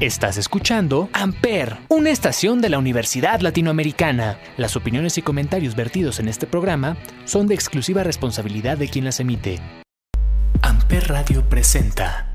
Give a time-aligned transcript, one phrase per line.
[0.00, 4.38] Estás escuchando Amper, una estación de la Universidad Latinoamericana.
[4.56, 9.20] Las opiniones y comentarios vertidos en este programa son de exclusiva responsabilidad de quien las
[9.20, 9.60] emite.
[10.62, 12.32] Amper Radio presenta.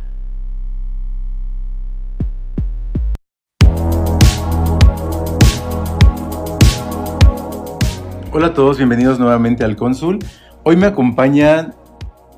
[8.31, 10.19] Hola a todos, bienvenidos nuevamente al Cónsul.
[10.61, 11.73] Hoy me acompañan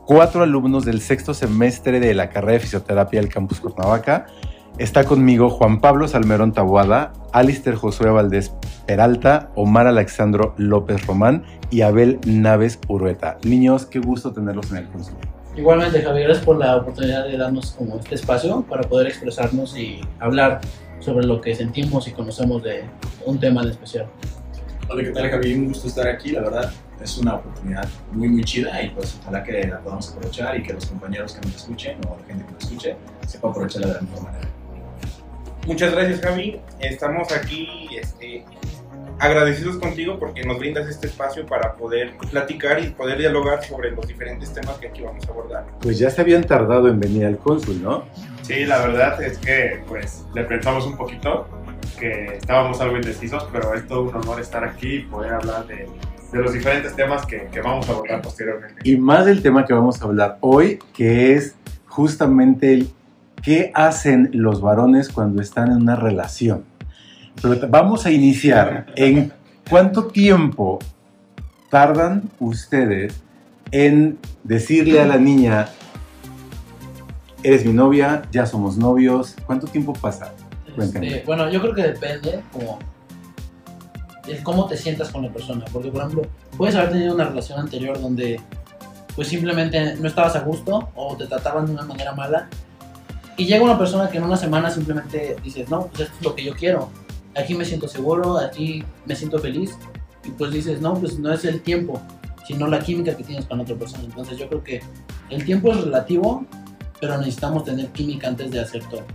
[0.05, 4.27] cuatro alumnos del sexto semestre de la carrera de fisioterapia del campus Cuernavaca.
[4.79, 8.53] Está conmigo Juan Pablo Salmerón Tabuada, Alister Josué Valdés
[8.85, 13.39] Peralta, Omar Alexandro López Román y Abel Naves Urueta.
[13.43, 15.15] Niños, qué gusto tenerlos en el Cónsul.
[15.55, 19.99] Igualmente, Javier, gracias por la oportunidad de darnos como este espacio para poder expresarnos y
[20.19, 20.61] hablar
[20.99, 22.83] sobre lo que sentimos y conocemos de
[23.25, 24.05] un tema en especial.
[24.89, 25.57] Hola, ¿qué tal Javier?
[25.57, 26.71] Un gusto estar aquí, la verdad
[27.01, 30.73] es una oportunidad muy muy chida y pues ojalá que la podamos aprovechar y que
[30.73, 34.01] los compañeros que nos escuchen o la gente que nos escuche sepa aprovecharla de la
[34.01, 34.56] mejor manera.
[35.67, 38.45] Muchas gracias Javi, estamos aquí este,
[39.19, 44.07] agradecidos contigo porque nos brindas este espacio para poder platicar y poder dialogar sobre los
[44.07, 45.65] diferentes temas que aquí vamos a abordar.
[45.81, 48.05] Pues ya se habían tardado en venir al Cónsul, ¿no?
[48.43, 51.49] Sí, la verdad es que pues le pensamos un poquito,
[51.99, 55.85] que estábamos algo indecisos, pero es todo un honor estar aquí y poder hablar de,
[56.31, 58.75] de los diferentes temas que, que, vamos a abordar posteriormente.
[58.85, 61.55] Y más del tema que vamos a hablar hoy, que es
[61.87, 62.89] justamente el
[63.41, 66.63] qué hacen los varones cuando están en una relación.
[67.41, 69.31] Pero vamos a iniciar en
[69.69, 70.79] cuánto tiempo
[71.69, 73.21] tardan ustedes
[73.71, 75.67] en decirle a la niña,
[77.43, 80.33] eres mi novia, ya somos novios, ¿cuánto tiempo pasa?
[80.77, 82.79] Este, bueno, yo creo que depende como
[84.25, 86.23] de cómo te sientas con la persona, porque por ejemplo,
[86.57, 88.39] puedes haber tenido una relación anterior donde
[89.15, 92.49] pues simplemente no estabas a gusto o te trataban de una manera mala
[93.37, 96.35] y llega una persona que en una semana simplemente dices, no, pues esto es lo
[96.35, 96.89] que yo quiero,
[97.35, 99.77] aquí me siento seguro, aquí me siento feliz
[100.25, 102.01] y pues dices, no, pues no es el tiempo,
[102.47, 104.03] sino la química que tienes con otra persona.
[104.03, 104.81] Entonces yo creo que
[105.29, 106.45] el tiempo es relativo,
[106.99, 109.05] pero necesitamos tener química antes de hacer todo.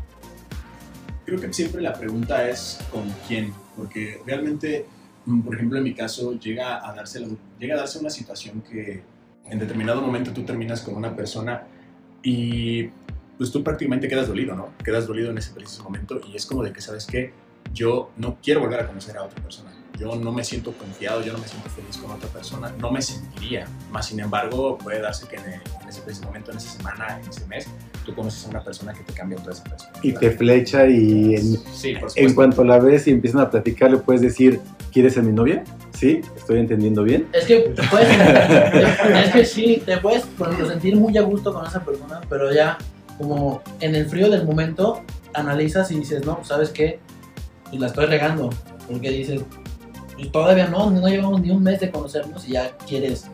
[1.24, 4.86] Creo que siempre la pregunta es con quién, porque realmente,
[5.26, 7.26] mm, por ejemplo, en mi caso, llega a darse,
[7.58, 9.02] llega a darse una situación que
[9.48, 11.64] en determinado momento tú terminas con una persona
[12.22, 12.88] y
[13.42, 14.68] pues tú prácticamente quedas dolido, ¿no?
[14.84, 17.32] Quedas dolido en ese preciso momento y es como de que, ¿sabes qué?
[17.74, 19.72] Yo no quiero volver a conocer a otra persona.
[19.98, 23.02] Yo no me siento confiado, yo no me siento feliz con otra persona, no me
[23.02, 23.66] sentiría.
[23.90, 27.28] Más sin embargo, puede darse que en, en ese preciso momento, en esa semana, en
[27.28, 27.66] ese mes,
[28.06, 29.92] tú conoces a una persona que te cambia toda esa persona.
[30.02, 33.96] Y te flecha y en, sí, en cuanto la ves y empiezan a platicar, le
[33.96, 34.60] puedes decir,
[34.92, 35.64] ¿quieres ser mi novia?
[35.98, 36.20] ¿Sí?
[36.36, 37.26] ¿Estoy entendiendo bien?
[37.32, 38.08] Es que, te puedes,
[39.26, 40.24] es que sí, te puedes
[40.68, 42.78] sentir muy a gusto con esa persona, pero ya
[43.22, 45.02] como en el frío del momento
[45.32, 46.98] analizas y dices, no, ¿sabes qué?
[47.68, 48.50] Pues la estoy regando,
[48.88, 49.42] porque dices,
[50.16, 53.26] pues todavía no, no llevamos ni un mes de conocernos y ya quieres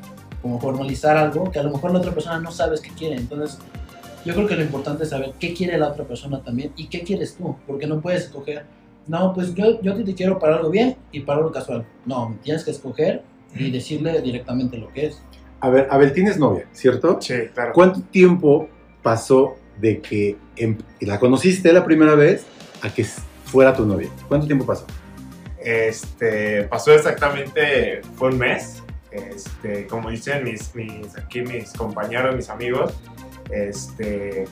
[0.42, 3.58] como formalizar algo que a lo mejor la otra persona no sabes qué quiere, entonces
[4.24, 7.02] yo creo que lo importante es saber qué quiere la otra persona también y qué
[7.02, 8.66] quieres tú, porque no puedes escoger,
[9.06, 11.86] no, pues yo, yo te quiero para algo bien y para algo casual.
[12.04, 13.22] No, tienes que escoger
[13.54, 15.22] y decirle directamente lo que es.
[15.60, 17.18] A ver, a ver, tienes novia, ¿cierto?
[17.20, 17.72] Sí, claro.
[17.72, 18.68] ¿Cuánto tiempo
[19.02, 22.44] pasó de que em, la conociste la primera vez
[22.82, 23.04] a que
[23.44, 24.08] fuera tu novia?
[24.28, 24.86] ¿Cuánto tiempo pasó?
[25.60, 28.82] Este, pasó exactamente, fue un mes.
[29.10, 32.94] Este, como dicen mis, mis, aquí mis compañeros, mis amigos,
[33.50, 34.44] este,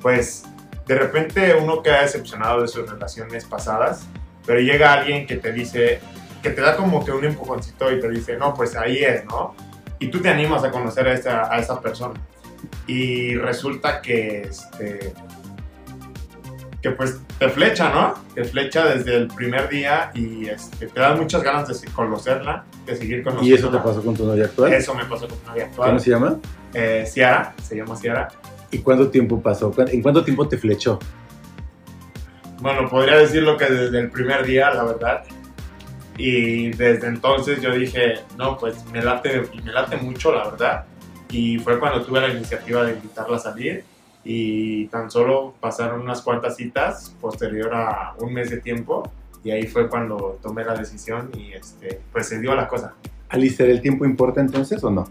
[0.00, 0.44] pues
[0.86, 4.06] de repente uno queda decepcionado de sus relaciones pasadas,
[4.46, 5.98] pero llega alguien que te dice,
[6.42, 9.54] que te da como que un empujoncito y te dice, no, pues ahí es, ¿no?
[9.98, 12.14] Y tú te animas a conocer a esa, a esa persona.
[12.86, 15.12] Y resulta que, este,
[16.80, 18.14] que pues te flecha, ¿no?
[18.34, 22.96] Te flecha desde el primer día y este, te dan muchas ganas de conocerla, de
[22.96, 23.54] seguir conociendo.
[23.54, 24.72] ¿Y eso te pasó con tu novia actual?
[24.72, 25.88] Eso me pasó con tu novia actual.
[25.88, 26.36] ¿Cómo se llama?
[26.72, 28.28] Eh, Ciara, se llama Ciara.
[28.70, 29.72] ¿Y cuánto tiempo pasó?
[29.88, 30.98] ¿En cuánto tiempo te flechó?
[32.60, 35.24] Bueno, podría decirlo que desde el primer día, la verdad.
[36.18, 40.84] Y desde entonces yo dije, no, pues me late, me late mucho, la verdad.
[41.30, 43.84] Y fue cuando tuve la iniciativa de invitarla a salir.
[44.24, 49.10] Y tan solo pasaron unas cuantas citas posterior a un mes de tiempo.
[49.44, 52.94] Y ahí fue cuando tomé la decisión y este, pues se dio la cosa.
[53.28, 55.08] Alistair, ¿el tiempo importa entonces o no?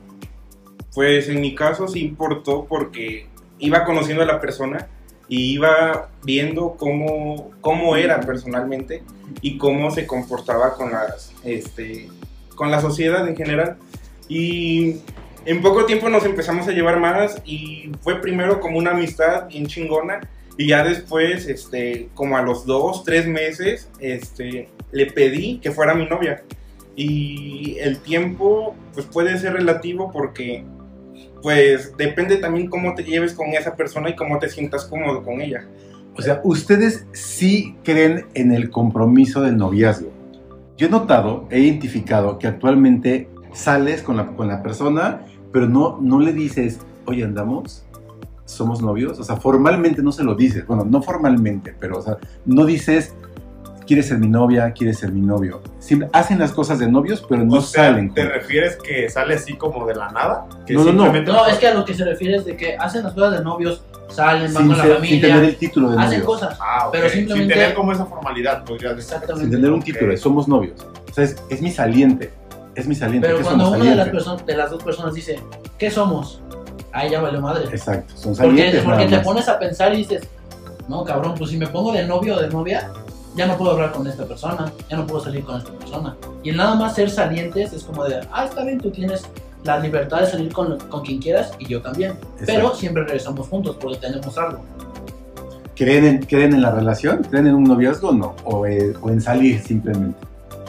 [0.93, 3.27] Pues en mi caso sí importó porque
[3.59, 4.87] iba conociendo a la persona
[5.27, 9.03] y iba viendo cómo, cómo era personalmente
[9.41, 12.09] y cómo se comportaba con, las, este,
[12.55, 13.77] con la sociedad en general.
[14.27, 14.97] Y
[15.45, 19.67] en poco tiempo nos empezamos a llevar más y fue primero como una amistad bien
[19.67, 20.21] chingona
[20.57, 25.93] Y ya después, este, como a los dos, tres meses, este, le pedí que fuera
[25.93, 26.43] mi novia.
[26.95, 30.63] Y el tiempo, pues puede ser relativo porque,
[31.41, 35.41] pues, depende también cómo te lleves con esa persona y cómo te sientas cómodo con
[35.41, 35.67] ella.
[36.17, 40.09] O sea, ustedes sí creen en el compromiso del noviazgo.
[40.77, 45.21] Yo he notado, he identificado que actualmente sales con la, con la persona,
[45.55, 47.85] pero no, no le dices, oye, andamos,
[48.43, 49.17] somos novios.
[49.19, 50.67] O sea, formalmente no se lo dices.
[50.67, 53.13] Bueno, no formalmente, pero, o sea, no dices,
[53.87, 55.61] quieres ser mi novia, quieres ser mi novio.
[55.79, 58.13] Siempre hacen las cosas de novios, pero no o sea, salen.
[58.13, 58.41] ¿Te juntos.
[58.41, 60.45] refieres que sale así como de la nada?
[60.65, 61.21] Que No, no, no.
[61.23, 63.41] No, es que a lo que se refiere es de que hacen las cosas de
[63.45, 66.25] novios, salen, van con la ser- sin tener familia, el título de hacen novio.
[66.25, 66.57] cosas.
[66.59, 66.91] Ah, ok.
[66.91, 69.13] Pero simplemente- Sin tener como esa formalidad, podrías decir.
[69.13, 69.49] Exactamente.
[69.49, 70.85] Sin tener un título, de somos novios.
[71.09, 72.31] O sea, es, es mi saliente.
[72.75, 73.27] Es mi saliente.
[73.27, 75.39] Pero ¿qué cuando una de las, de las dos personas dice,
[75.77, 76.41] ¿qué somos?
[76.91, 77.65] Ahí ya valió madre.
[77.71, 78.83] Exacto, son Porque, salientes.
[78.83, 80.27] porque nada te pones a pensar y dices,
[80.87, 82.91] no, cabrón, pues si me pongo de novio o de novia,
[83.35, 86.15] ya no puedo hablar con esta persona, ya no puedo salir con esta persona.
[86.43, 89.25] Y el nada más ser salientes es como de, ah, está bien, tú tienes
[89.63, 92.13] la libertad de salir con, con quien quieras y yo también.
[92.45, 94.63] Pero siempre regresamos juntos porque tenemos algo.
[95.75, 97.23] ¿Creen en, ¿Creen en la relación?
[97.23, 98.35] ¿Creen en un noviazgo o no?
[98.45, 100.17] ¿O, eh, o en salir simplemente?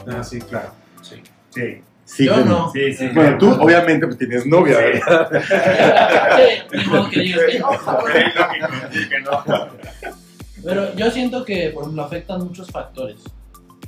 [0.07, 0.71] Ah, sí, claro.
[1.01, 1.21] Sí.
[1.51, 2.71] Sí, Sí, Yo no.
[2.71, 3.09] sí, sí.
[3.13, 4.83] Bueno, tú obviamente pues, tienes novia, Sí.
[5.05, 5.29] ¿verdad?
[6.37, 8.05] Sí, ni modo que digas que no, cabrón.
[8.13, 9.67] Sí, lógico decir que no.
[10.63, 13.17] Pero yo siento que, por ejemplo, afectan muchos factores.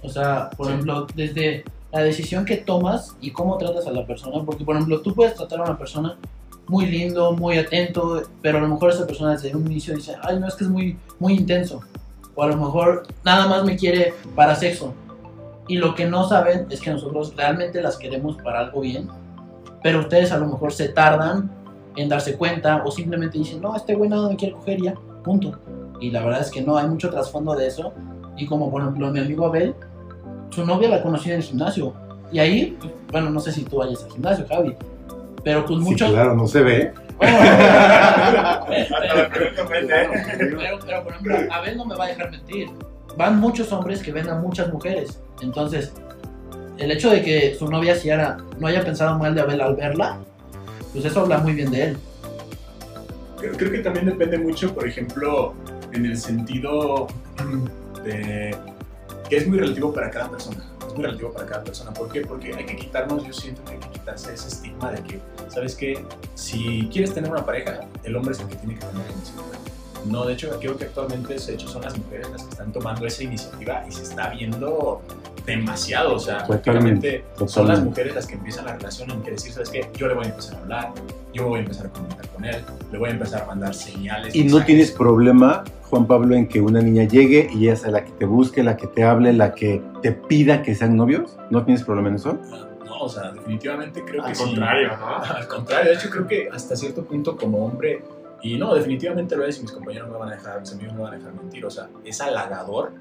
[0.01, 0.73] O sea, por Sí.
[0.73, 1.63] ejemplo, desde
[1.93, 4.43] la decisión que tomas y cómo tratas a la persona.
[4.45, 6.17] Porque, por ejemplo, tú puedes tratar a una persona
[6.67, 10.39] muy lindo, muy atento, pero a lo mejor esa persona desde un inicio dice, ay,
[10.39, 11.81] no, es que es muy, muy intenso.
[12.35, 14.93] O a lo mejor nada más me quiere para sexo.
[15.69, 19.07] Y lo que no saben es que nosotros realmente las queremos para algo bien,
[19.83, 21.51] pero ustedes a lo mejor se tardan
[21.95, 25.59] en darse cuenta o simplemente dicen, no, este güey nada me quiere coger ya, punto.
[26.01, 27.93] Y la verdad es que no, hay mucho trasfondo de eso.
[28.35, 29.75] Y como por ejemplo mi amigo Abel,
[30.49, 31.93] su novia la conoció en el gimnasio.
[32.31, 34.75] Y ahí, pues, bueno, no sé si tú vayas al gimnasio, Javi.
[35.43, 36.09] Pero pues Sí, muchos...
[36.09, 36.91] claro, no se ve.
[37.19, 37.37] Bueno,
[38.67, 39.29] pero,
[41.03, 42.69] por ejemplo, Abel no me va a dejar mentir.
[43.17, 45.19] Van muchos hombres que ven a muchas mujeres.
[45.41, 45.91] Entonces,
[46.77, 50.17] el hecho de que su novia Ciara no haya pensado mal de Abel al verla,
[50.93, 51.97] pues eso habla muy bien de él.
[53.39, 55.53] Creo, que también depende mucho, por ejemplo,
[55.93, 57.07] en el sentido
[58.03, 58.55] de
[59.29, 60.65] que es muy relativo para cada persona.
[60.87, 61.93] Es muy relativo para cada persona.
[61.93, 62.21] ¿Por qué?
[62.21, 65.19] Porque hay que quitarnos, yo siento que hay que quitarse ese estigma de que,
[65.49, 66.03] ¿sabes qué?
[66.35, 69.68] Si quieres tener una pareja, el hombre es el que tiene que la iniciativa.
[70.09, 73.05] No, de hecho, creo que actualmente de hecho, son las mujeres las que están tomando
[73.05, 75.01] esa iniciativa y se está viendo
[75.45, 76.15] demasiado.
[76.15, 79.51] O sea, Totalmente, prácticamente son las mujeres las que empiezan la relación en que decir,
[79.51, 79.89] ¿sabes qué?
[79.95, 80.91] Yo le voy a empezar a hablar,
[81.33, 84.35] yo voy a empezar a comunicar con él, le voy a empezar a mandar señales.
[84.35, 88.03] Y no tienes problema, Juan Pablo, en que una niña llegue y ella sea la
[88.05, 91.37] que te busque, la que te hable, la que te pida que sean novios.
[91.49, 92.37] ¿No tienes problema en eso?
[92.85, 94.43] No, o sea, definitivamente creo que Al sí.
[94.43, 95.15] contrario, ¿no?
[95.35, 98.03] Al contrario, de hecho creo que hasta cierto punto como hombre,
[98.41, 100.93] y no, definitivamente lo es, y mis compañeros no me van a dejar, mis amigos
[100.93, 102.93] no me van a dejar mentir, o sea, es halagador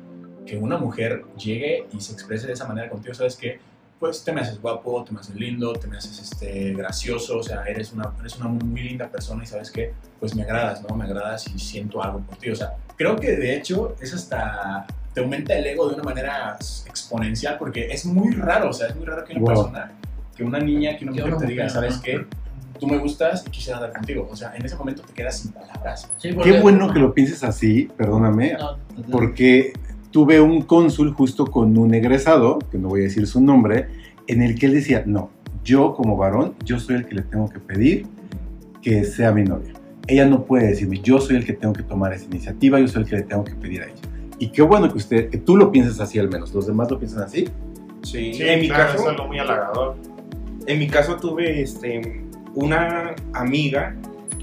[0.46, 3.60] que una mujer llegue y se exprese de esa manera contigo, ¿sabes qué?
[4.00, 7.42] Pues te me haces guapo, te me haces lindo, te me haces este, gracioso, o
[7.42, 10.94] sea, eres una, eres una muy, linda persona y sabes qué, pues me agradas, ¿no?
[10.96, 14.86] Me agradas y siento algo por ti, o sea, creo que de hecho es hasta,
[15.12, 18.96] te aumenta el ego de una manera exponencial porque es muy raro, o sea, es
[18.96, 19.48] muy raro que una Wow.
[19.48, 19.92] persona,
[20.36, 22.24] que una niña, que una Que mujer te diga, ¿sabes qué?
[22.78, 24.28] Tú me gustas y quisiera andar contigo.
[24.30, 26.10] O sea, en ese momento te quedas sin palabras.
[26.18, 28.76] Sí, porque- Qué bueno que lo pienses así, perdóname, No,
[29.10, 29.72] porque
[30.10, 33.88] tuve un cónsul justo con un egresado, que no voy a decir su nombre,
[34.26, 35.30] en el que él decía, no,
[35.64, 38.06] yo como varón, yo soy el que le tengo que pedir
[38.82, 39.72] que sea mi novia.
[40.06, 43.02] Ella no puede decirme, yo soy el que tengo que tomar esa iniciativa, yo soy
[43.02, 43.94] el que le tengo que pedir a ella.
[44.38, 46.98] Y qué bueno que usted, que tú lo pienses así al menos, los demás lo
[46.98, 47.46] piensan así.
[48.02, 49.96] Sí, Sí, en mi claro, caso, es algo muy halagador.
[50.66, 52.24] en mi caso tuve este,
[52.58, 53.94] una amiga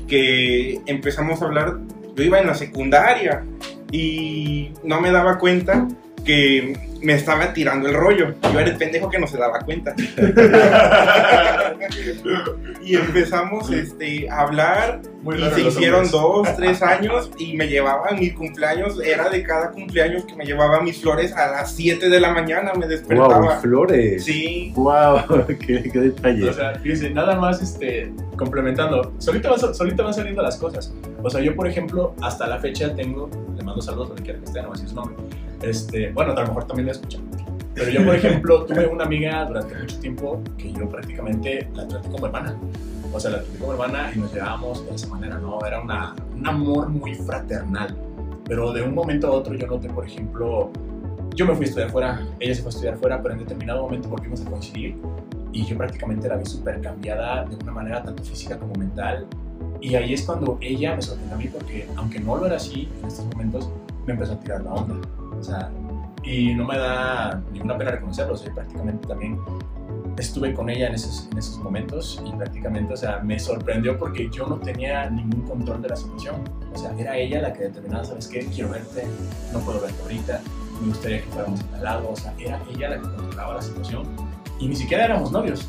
[0.07, 1.79] que empezamos a hablar,
[2.15, 3.43] yo iba en la secundaria
[3.91, 5.88] y no me daba cuenta
[6.25, 8.34] que me estaba tirando el rollo.
[8.51, 9.96] Yo era el pendejo que no se daba cuenta.
[12.84, 18.20] y empezamos este, a hablar Muy y se hicieron dos, tres años y me llevaban
[18.20, 22.20] mis cumpleaños, era de cada cumpleaños que me llevaba mis flores a las 7 de
[22.20, 22.89] la mañana, me ¡Wow!
[22.89, 23.60] despertaba.
[23.60, 24.25] Flores.
[24.25, 25.46] Sí, ¡Wow!
[25.48, 26.50] ¡Qué, qué detalle!
[26.50, 29.13] O sea, fíjense, nada más este, complementando.
[29.20, 30.94] Solito van, solito van saliendo las cosas.
[31.22, 34.46] O sea, yo, por ejemplo, hasta la fecha tengo, le mando saludos donde quiera que
[34.46, 35.15] esté, no voy a decir su nombre.
[35.65, 37.22] Este, bueno, a lo mejor también la escuchan.
[37.74, 42.10] Pero yo, por ejemplo, tuve una amiga durante mucho tiempo que yo prácticamente la traté
[42.10, 42.55] como hermana.
[43.12, 45.60] O sea, la traté como hermana y nos llevábamos de esa manera, ¿no?
[45.65, 47.95] Era una, un amor muy fraternal.
[48.45, 50.72] Pero de un momento a otro yo noté, por ejemplo,
[51.36, 53.81] yo me fui a estudiar fuera, ella se fue a estudiar fuera, pero en determinado
[53.81, 54.95] momento volvimos a coincidir
[55.51, 59.25] y yo prácticamente la vi súper cambiada de una manera tanto física como mental.
[59.81, 62.88] Y ahí es cuando ella me sorprendió a mí porque, aunque no lo era así
[63.01, 63.69] en estos momentos,
[64.05, 64.95] me empezó a tirar la onda.
[65.39, 65.42] O
[66.24, 69.39] y no me da ninguna pena reconocerlo, prácticamente también
[70.18, 74.30] estuve con ella en esos, en esos momentos y prácticamente, o sea, me sorprendió porque
[74.32, 76.36] yo no tenía ningún control de la situación.
[76.74, 78.46] O sea, era ella la que determinaba, ¿sabes qué?
[78.48, 79.06] Quiero verte,
[79.54, 80.42] no puedo verte ahorita,
[80.82, 84.08] me gustaría que fuéramos al lado, o sea, era ella la que controlaba la situación
[84.60, 85.68] y ni siquiera éramos novios.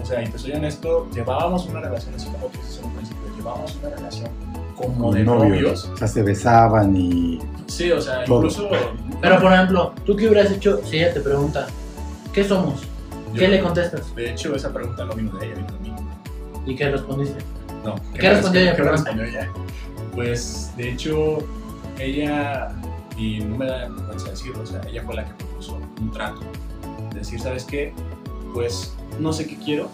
[0.00, 2.92] O sea, y te soy honesto, llevábamos una relación así como tú dices en un
[2.92, 4.30] principio, llevábamos una relación
[4.76, 5.90] como de novios.
[5.92, 7.40] O sea, se besaban y.
[7.66, 8.38] Sí, o sea, Todo.
[8.38, 8.68] incluso...
[9.20, 11.66] Pero por ejemplo, ¿tú qué hubieras hecho si ella te pregunta,
[12.32, 12.82] ¿qué somos?
[13.34, 14.14] ¿Qué le contestas?
[14.14, 15.94] De hecho, esa pregunta no vino de ella, vino de mí.
[16.66, 17.38] ¿Y qué respondiste?
[17.84, 17.96] No.
[18.14, 18.94] ¿Qué respondió ella, ¿Qué perdón?
[18.94, 19.50] respondió ella?
[20.14, 21.38] Pues, de hecho,
[21.98, 22.68] ella,
[23.16, 26.40] y no me da vergüenza decirlo, o sea, ella fue la que propuso un trato.
[27.12, 27.92] De decir, ¿sabes qué?
[28.54, 29.90] Pues, no sé qué quiero,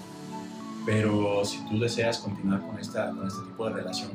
[0.86, 4.10] pero si tú deseas continuar con, esta, con este tipo de relación,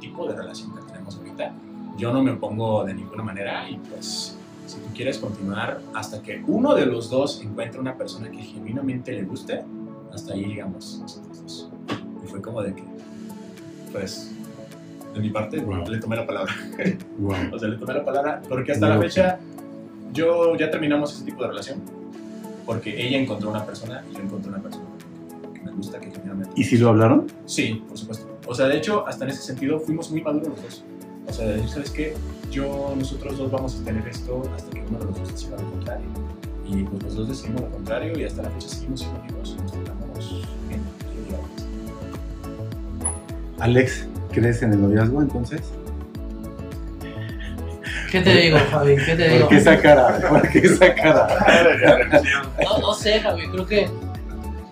[0.00, 1.52] tipo de relación que tenemos ahorita,
[1.96, 4.36] yo no me opongo de ninguna manera y pues
[4.66, 9.12] si tú quieres continuar hasta que uno de los dos encuentre una persona que genuinamente
[9.12, 9.64] le guste,
[10.12, 11.70] hasta ahí llegamos nosotros dos.
[12.24, 12.82] Y fue como de que,
[13.92, 14.32] pues,
[15.14, 15.86] de mi parte, Wow.
[15.88, 16.52] le tomé la palabra.
[17.18, 17.34] Wow.
[17.52, 18.96] O sea, le tomé la palabra porque hasta Wow.
[18.96, 19.38] la fecha
[20.12, 21.80] yo ya terminamos ese tipo de relación
[22.66, 24.84] porque ella encontró una persona y yo encontré una persona
[25.54, 27.26] que me gusta, que genuinamente ¿Y si lo hablaron?
[27.46, 28.26] Sí, por supuesto.
[28.48, 30.84] O sea, de hecho, hasta en ese sentido fuimos muy maduros los dos.
[31.28, 32.14] O sea, de decir, ¿sabes qué?
[32.50, 35.70] Yo, nosotros dos vamos a tener esto hasta que uno de los dos decida lo
[35.70, 36.06] contrario.
[36.66, 39.54] Y pues los dos decidimos lo contrario y hasta la fecha seguimos siendo amigos.
[39.60, 40.80] Nos tratamos bien.
[43.58, 45.60] Alex, ¿crees en el noviazgo entonces?
[48.10, 48.96] ¿Qué te digo, Javi?
[48.96, 49.40] ¿Qué te digo?
[49.40, 50.20] ¿Por qué esa cara?
[50.26, 52.22] ¿Por qué esa cara?
[52.64, 53.90] No, no sé, Javi, creo que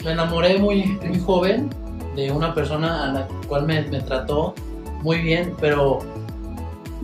[0.02, 1.68] me enamoré muy, muy joven
[2.16, 4.54] de una persona a la cual me, me trató
[5.02, 6.00] muy bien, pero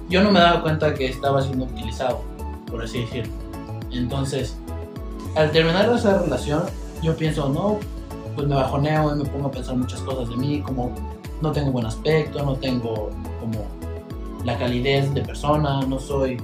[0.09, 2.23] yo no me daba cuenta que estaba siendo utilizado,
[2.71, 3.33] por así decirlo.
[3.93, 4.57] Entonces,
[5.37, 6.65] al terminar esa relación,
[7.03, 7.79] yo pienso, no,
[8.35, 10.93] pues me bajoneo y me pongo a pensar muchas cosas de mí, como
[11.41, 13.67] no tengo buen aspecto, no tengo como
[14.45, 16.39] la calidez de persona, no soy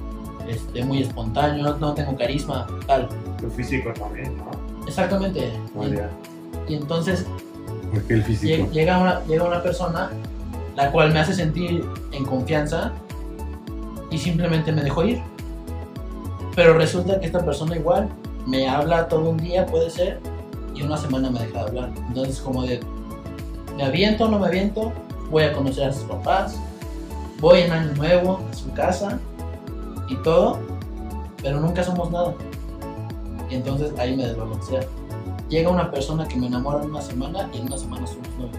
[0.47, 3.09] este, muy espontáneo, no, no tengo carisma, tal.
[3.39, 4.51] Tu físico también, ¿no?
[4.87, 5.51] Exactamente.
[5.75, 6.07] Vale.
[6.67, 7.25] Y entonces
[7.91, 8.63] ¿Por qué el físico?
[8.65, 10.09] lle- llega una, llega una persona
[10.75, 12.93] la cual me hace sentir en confianza
[14.11, 15.21] y simplemente me dejó ir.
[16.55, 18.09] Pero resulta que esta persona igual
[18.47, 20.19] me habla todo un día, puede ser,
[20.75, 21.89] y una semana me deja de hablar.
[22.07, 22.79] Entonces como de,
[23.75, 24.91] me aviento, no me aviento,
[25.29, 26.57] voy a conocer a sus papás,
[27.39, 29.19] voy en año nuevo a su casa
[30.07, 30.59] y todo,
[31.41, 32.33] pero nunca somos nada.
[33.49, 34.81] Y entonces ahí me desbalancea.
[35.49, 38.57] Llega una persona que me enamora en una semana y en una semana somos novios.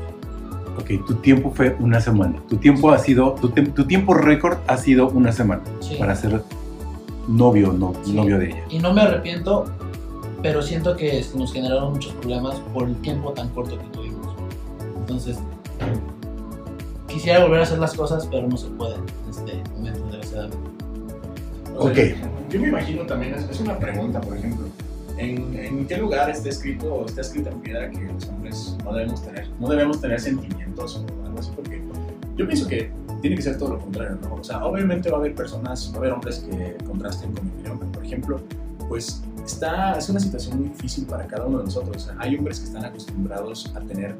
[0.79, 2.35] Ok, tu tiempo fue una semana.
[2.49, 5.97] Tu tiempo ha sido, tu, tem- tu tiempo récord ha sido una semana Sí.
[5.97, 6.43] para ser
[7.29, 8.13] novio, no, Sí.
[8.15, 8.65] novio de ella.
[8.71, 9.67] Y no me arrepiento,
[10.43, 14.35] pero siento que nos generaron muchos problemas por el tiempo tan corto que tuvimos.
[15.01, 15.39] Entonces,
[17.07, 20.57] quisiera volver a hacer las cosas, pero no se puede en este momento, desgraciadamente.
[21.79, 21.99] Ok.
[22.51, 24.67] Yo me imagino también, es, es una pregunta, por ejemplo.
[25.21, 29.23] ¿En, en qué lugar está escrito está escrita en piedra que los hombres no debemos
[29.23, 29.49] tener?
[29.61, 31.83] No debemos tener sentimientos o algo así, porque
[32.37, 34.37] yo pienso que tiene que ser todo lo contrario, ¿no?
[34.37, 37.51] O sea, obviamente va a haber personas, va a haber hombres que contrasten con mi
[37.51, 38.41] opinión, pero por ejemplo,
[38.89, 41.97] pues está, es una situación muy difícil para cada uno de nosotros.
[41.97, 44.17] O sea, hay hombres que están acostumbrados a tener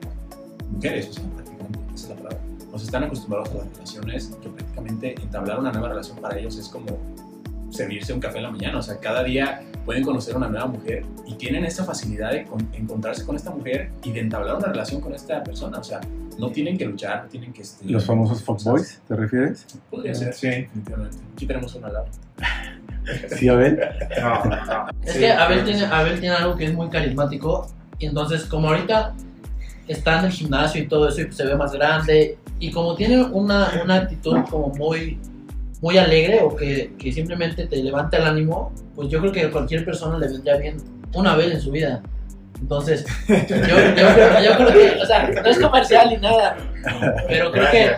[0.71, 2.39] mujeres, o sea, prácticamente, esa es la palabra.
[2.73, 6.59] O sea, están acostumbrados a las relaciones que prácticamente entablar una nueva relación para ellos
[6.59, 6.99] es como
[7.71, 8.79] servirse un café en la mañana.
[8.79, 12.45] O sea, cada día pueden conocer a una nueva mujer y tienen esa facilidad de
[12.45, 15.79] con- encontrarse con esta mujer y de entablar una relación con esta persona.
[15.79, 16.01] O sea,
[16.39, 17.63] no tienen que luchar, no tienen que...
[17.63, 19.67] este, ¿Los famosos fuckboys, te refieres?
[19.91, 20.47] Podría ser, Sí.
[20.49, 21.17] definitivamente.
[21.35, 22.07] Aquí tenemos una lado.
[23.37, 24.09] Sí, a ver.
[24.21, 24.87] No, no.
[25.03, 25.85] Es Sí, que Abel tiene.
[25.87, 27.67] Abel tiene algo que es muy carismático.
[27.99, 29.15] Y entonces, como ahorita
[29.89, 32.39] está en el gimnasio y todo eso, y pues se ve más grande.
[32.59, 35.19] Y como tiene una, una actitud como muy,
[35.81, 39.51] muy alegre o que, que simplemente te levanta el ánimo, pues yo creo que a
[39.51, 40.77] cualquier persona le vendría bien
[41.15, 42.03] una vez en su vida.
[42.61, 46.59] Entonces, yo, yo creo, yo creo que, o sea, no es comercial ni nada,
[47.27, 47.91] pero creo que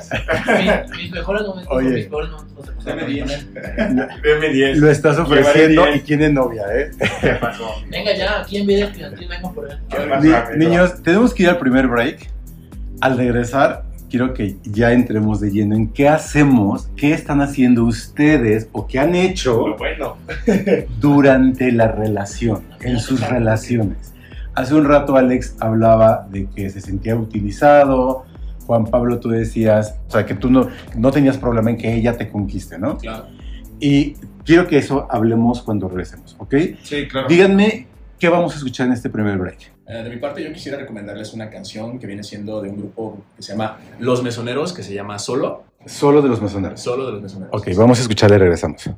[0.93, 1.87] mi- mis mejores momentos Oye.
[1.87, 2.53] son mis peores momentos
[3.09, 3.31] diez.
[3.33, 4.09] él.
[4.23, 4.79] Deme 10.
[4.79, 6.91] Lo estás ofreciendo y tiene novia, ¿eh?
[7.21, 7.75] ¿Qué pasó?
[7.89, 9.79] Venga ya, aquí en video estudiantil vengo por él.
[9.91, 12.29] ¿Qué pasó, Ni- niños, tenemos que ir al primer break.
[13.01, 18.69] Al regresar, quiero que ya entremos de lleno en qué hacemos, qué están haciendo ustedes
[18.73, 20.19] o qué han hecho Bueno,
[21.01, 24.13] durante la relación, en sus relaciones.
[24.55, 28.27] Hace un rato Alex hablaba de que se sentía utilizado.
[28.67, 32.15] Juan Pablo, tú decías, o sea, que tú no, no tenías problema en que ella
[32.15, 32.99] te conquiste, ¿no?
[32.99, 33.29] Claro.
[33.81, 36.55] Y quiero que eso hablemos cuando regresemos, ¿ok?
[36.83, 37.29] sí, claro.
[37.29, 37.87] Díganme
[38.19, 39.73] qué vamos a escuchar en este primer break.
[39.93, 43.19] Eh, de mi parte, yo quisiera recomendarles una canción que viene siendo de un grupo
[43.37, 45.65] que se llama Los Mesoneros, que se llama Solo.
[45.85, 46.81] Solo de los mesoneros.
[46.81, 47.55] Solo de los Mesoneros.
[47.55, 48.89] Ok, vamos a escucharla y regresamos.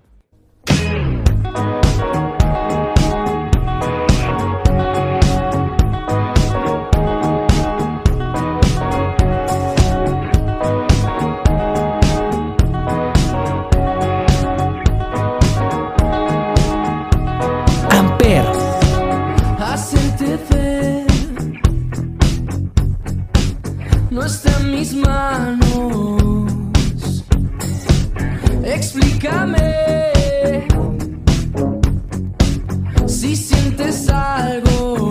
[28.63, 30.13] Explícame
[33.07, 35.04] si sientes algo.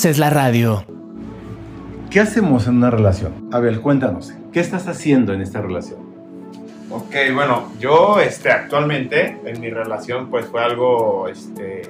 [0.00, 0.82] Haces la radio.
[2.10, 3.50] ¿Qué hacemos en una relación?
[3.52, 4.32] A ver, cuéntanos.
[4.50, 5.98] ¿Qué estás haciendo en esta relación?
[6.88, 11.82] Ok, bueno, yo este, actualmente en mi relación pues fue algo este,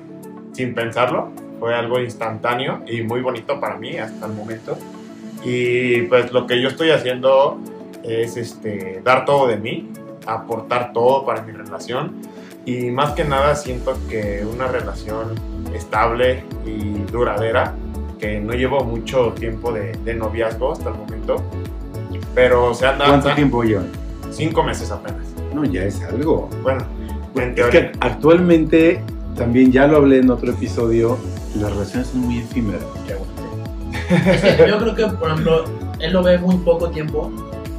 [0.50, 4.76] sin pensarlo, fue algo instantáneo y muy bonito para mí hasta el momento.
[5.44, 7.60] Y pues lo que yo estoy haciendo
[8.02, 9.88] es este, dar todo de mí,
[10.26, 12.22] aportar todo para mi relación
[12.66, 15.36] y más que nada siento que una relación
[15.72, 17.72] estable y duradera,
[18.20, 21.42] que no llevo mucho tiempo de, de noviazgo hasta el momento,
[22.34, 23.88] pero se anda ¿Cuánto tiempo llevan?
[24.30, 25.26] cinco meses apenas.
[25.54, 26.48] No, ya es algo.
[26.62, 26.84] Bueno,
[27.34, 29.02] en Es que actualmente,
[29.36, 31.18] también ya lo hablé en otro episodio,
[31.56, 32.82] las relaciones son muy efímeras.
[34.10, 35.64] Es que yo creo que, por ejemplo,
[35.98, 37.30] él lo ve muy poco tiempo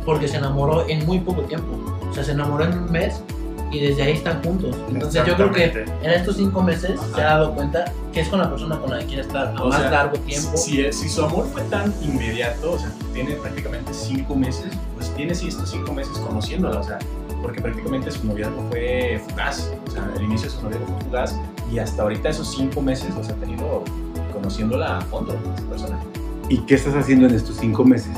[0.06, 1.80] porque se enamoró en muy poco tiempo.
[2.10, 3.24] O sea, se enamoró en un mes
[3.72, 4.76] y desde ahí están juntos.
[4.90, 8.40] Entonces yo creo que en estos cinco meses se ha dado cuenta que es con
[8.40, 10.58] la persona con la que quiere estar a O más sea, largo tiempo.
[10.58, 15.34] Si, si su amor fue tan inmediato, o sea, tiene prácticamente cinco meses, pues tiene
[15.34, 17.00] sí estos cinco meses conociéndola, o sea,
[17.42, 21.36] porque prácticamente su noviazgo fue fugaz, o sea, el inicio de su noviazgo fue fugaz
[21.72, 23.84] y hasta ahorita esos cinco meses los ha tenido
[24.34, 26.00] conociéndola a fondo, esa persona.
[26.50, 28.12] ¿Y qué estás haciendo en estos cinco meses?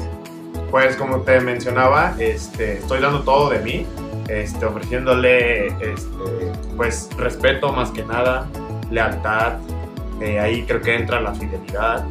[0.72, 3.86] Pues como te mencionaba, este, estoy dando todo de mí,
[4.28, 8.48] este, ofreciéndole este, pues respeto más que nada,
[8.90, 9.60] lealtad,
[10.22, 12.06] eh, ahí creo que entra la fidelidad.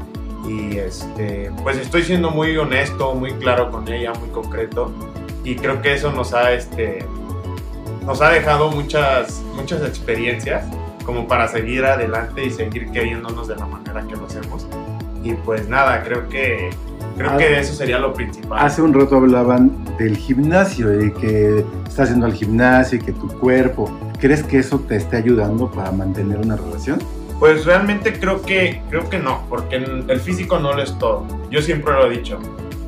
[0.47, 4.93] Y este, pues estoy siendo muy honesto, muy claro con ella, muy concreto.
[5.45, 7.05] Y creo que eso nos ha, este,
[8.05, 10.65] nos ha dejado muchas, muchas experiencias
[11.05, 14.67] como para seguir adelante y seguir queriéndonos de la manera que lo hacemos.
[15.23, 16.71] Y pues nada, creo que
[17.23, 18.59] creo que eso sería lo principal.
[18.65, 23.29] Hace un rato hablaban del gimnasio, de que estás yendo al gimnasio y que tu
[23.29, 23.91] cuerpo.
[24.19, 26.99] ¿Crees que eso te esté ayudando para mantener una relación?
[27.39, 31.27] Pues realmente creo que, creo que no, porque el físico no lo es todo.
[31.51, 32.39] Yo siempre lo he dicho.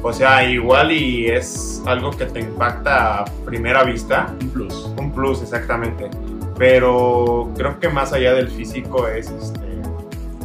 [0.07, 4.93] O sea, igual y es algo que te impacta a primera vista, Un plus.
[4.99, 6.11] un plus exactamente.
[6.59, 9.81] Pero creo que más allá del físico es, este,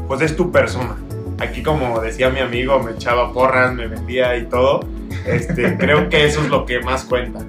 [0.08, 0.96] pues es tu persona.
[1.40, 4.82] Aquí como decía mi amigo, me echaba porras, me vendía y todo.
[5.26, 7.40] Este, creo que eso es lo que más cuenta.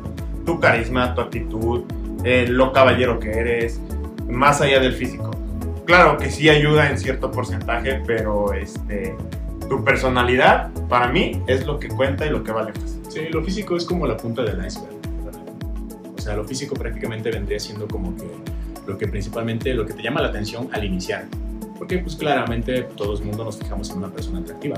[0.44, 1.85] Tu carisma, tu actitud,
[2.24, 3.81] eh, lo caballero que eres,
[4.29, 5.31] más allá del físico.
[5.85, 9.16] Claro que sí ayuda en cierto porcentaje, pero este,
[9.68, 12.98] tu personalidad para mí es lo que cuenta y lo que vale más.
[13.09, 14.94] Sí, lo físico es como la punta del iceberg.
[16.16, 18.26] O sea, lo físico prácticamente vendría siendo como que
[18.87, 21.24] lo que principalmente, lo que te llama la atención al iniciar.
[21.80, 24.76] Porque pues claramente todo el mundo nos fijamos en una persona atractiva.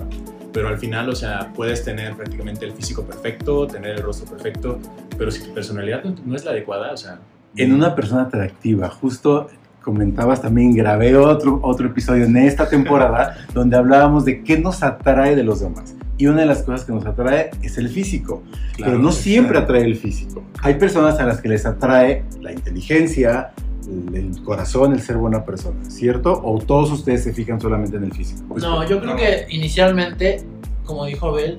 [0.52, 4.78] Pero al final, o sea, puedes tener prácticamente el físico perfecto, tener el rostro perfecto,
[5.18, 7.18] pero si tu personalidad no- no es la adecuada, o sea...
[7.56, 9.48] En una persona atractiva, justo
[9.82, 15.34] comentabas también, grabé otro, otro episodio en esta temporada donde hablábamos de qué nos atrae
[15.34, 15.96] de los demás.
[16.18, 18.44] Y una de las cosas que nos atrae es el físico.
[18.76, 19.64] claro, pero no siempre claro.
[19.64, 20.44] atrae el físico.
[20.62, 23.50] Hay personas a las que les atrae la inteligencia,
[23.88, 26.40] el, el corazón, el ser buena persona, ¿cierto?
[26.44, 28.42] ¿O todos ustedes se fijan solamente en el físico?
[28.48, 29.16] Pues, No, yo creo No.
[29.16, 30.42] que inicialmente,
[30.84, 31.58] como dijo Abel,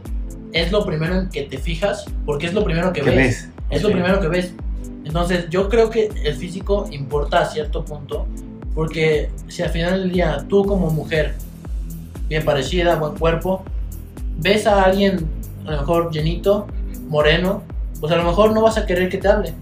[0.54, 3.18] es lo primero en que te fijas porque es lo primero que, ¿Qué ves.
[3.18, 3.50] ves?
[3.70, 4.54] Es lo primero que ves.
[5.06, 8.26] Entonces, yo creo que el físico importa a cierto punto
[8.76, 11.36] porque si al final del día tú como mujer,
[12.30, 13.64] bien parecida, buen cuerpo,
[14.40, 15.28] ves a alguien
[15.66, 16.68] a lo mejor llenito,
[17.08, 17.64] moreno,
[18.00, 19.54] pues a lo mejor no vas a querer que te hable.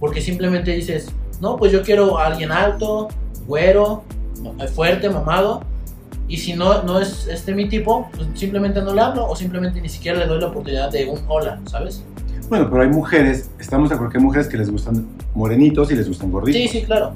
[0.00, 1.08] Porque simplemente dices,
[1.40, 3.08] no, pues yo quiero a alguien alto,
[3.46, 4.02] güero,
[4.74, 5.62] fuerte, mamado.
[6.28, 9.80] Y si no, no es este mi tipo, pues simplemente no le hablo o simplemente
[9.80, 12.04] ni siquiera le doy la oportunidad de un hola, ¿sabes?
[12.48, 15.96] Bueno, pero hay mujeres, estamos de acuerdo que hay mujeres que les gustan morenitos y
[15.96, 16.60] les gustan gorditos.
[16.60, 17.12] Sí, sí, claro.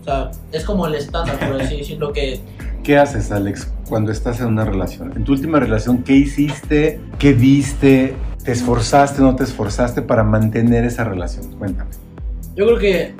[0.00, 2.40] O sea, es como el estándar, por así decirlo, que
[2.84, 5.12] ¿Qué haces, Alex, cuando estás en una relación?
[5.16, 7.00] En tu última relación, ¿qué hiciste?
[7.18, 8.14] ¿Qué viste?
[8.44, 11.50] ¿Te esforzaste o no te esforzaste para mantener esa relación?
[11.54, 11.88] Cuéntame.
[12.54, 13.14] yo creo que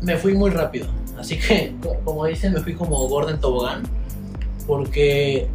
[0.00, 0.86] me fui muy rápido.
[1.18, 3.82] Así que, co- como dicen, me fui como gordo en tobogán.
[4.66, 5.48] Porque,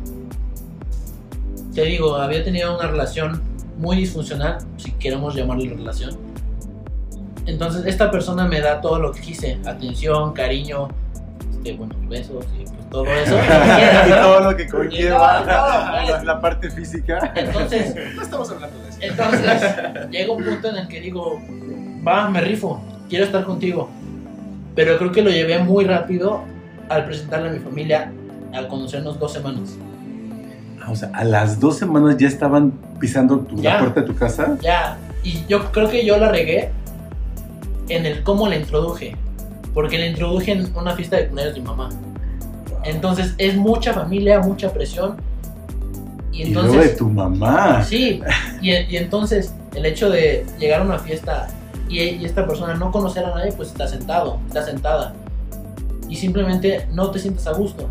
[1.76, 3.42] te digo, había tenido una relación
[3.78, 6.18] muy disfuncional, si queremos llamarle relación.
[7.46, 10.88] Entonces, esta persona me da todo lo que quise: atención, cariño,
[11.52, 13.36] este, bueno, besos y pues, todo eso.
[14.08, 15.42] y todo lo que conlleva
[16.24, 17.34] la parte física.
[17.36, 18.98] Entonces, No estamos hablando de eso.
[19.02, 21.42] Entonces, llega un punto en el que digo,
[22.08, 23.90] va, me rifo, quiero estar contigo.
[24.76, 26.44] Pero creo que lo llevé muy rápido
[26.90, 28.12] al presentarle a mi familia,
[28.54, 29.76] al conocernos dos semanas.
[30.90, 33.80] O sea, a las dos semanas ya estaban pisando tu- la Ya.
[33.80, 34.58] puerta de tu casa.
[34.62, 36.72] Ya, y yo creo que yo la regué
[37.90, 39.16] en el cómo la introduje.
[39.74, 41.90] Porque la introduje en una fiesta de cumpleaños de mi mamá.
[42.84, 45.16] Entonces, es mucha familia, mucha presión.
[46.32, 47.84] Y Y luego de entonces, tu mamá.
[47.84, 48.22] Sí,
[48.62, 51.48] y, y entonces el hecho de llegar a una fiesta
[51.92, 55.14] y, y esta persona no conocer a nadie, pues está sentado, está sentada.
[56.08, 57.88] Y simplemente no te sientes a gusto.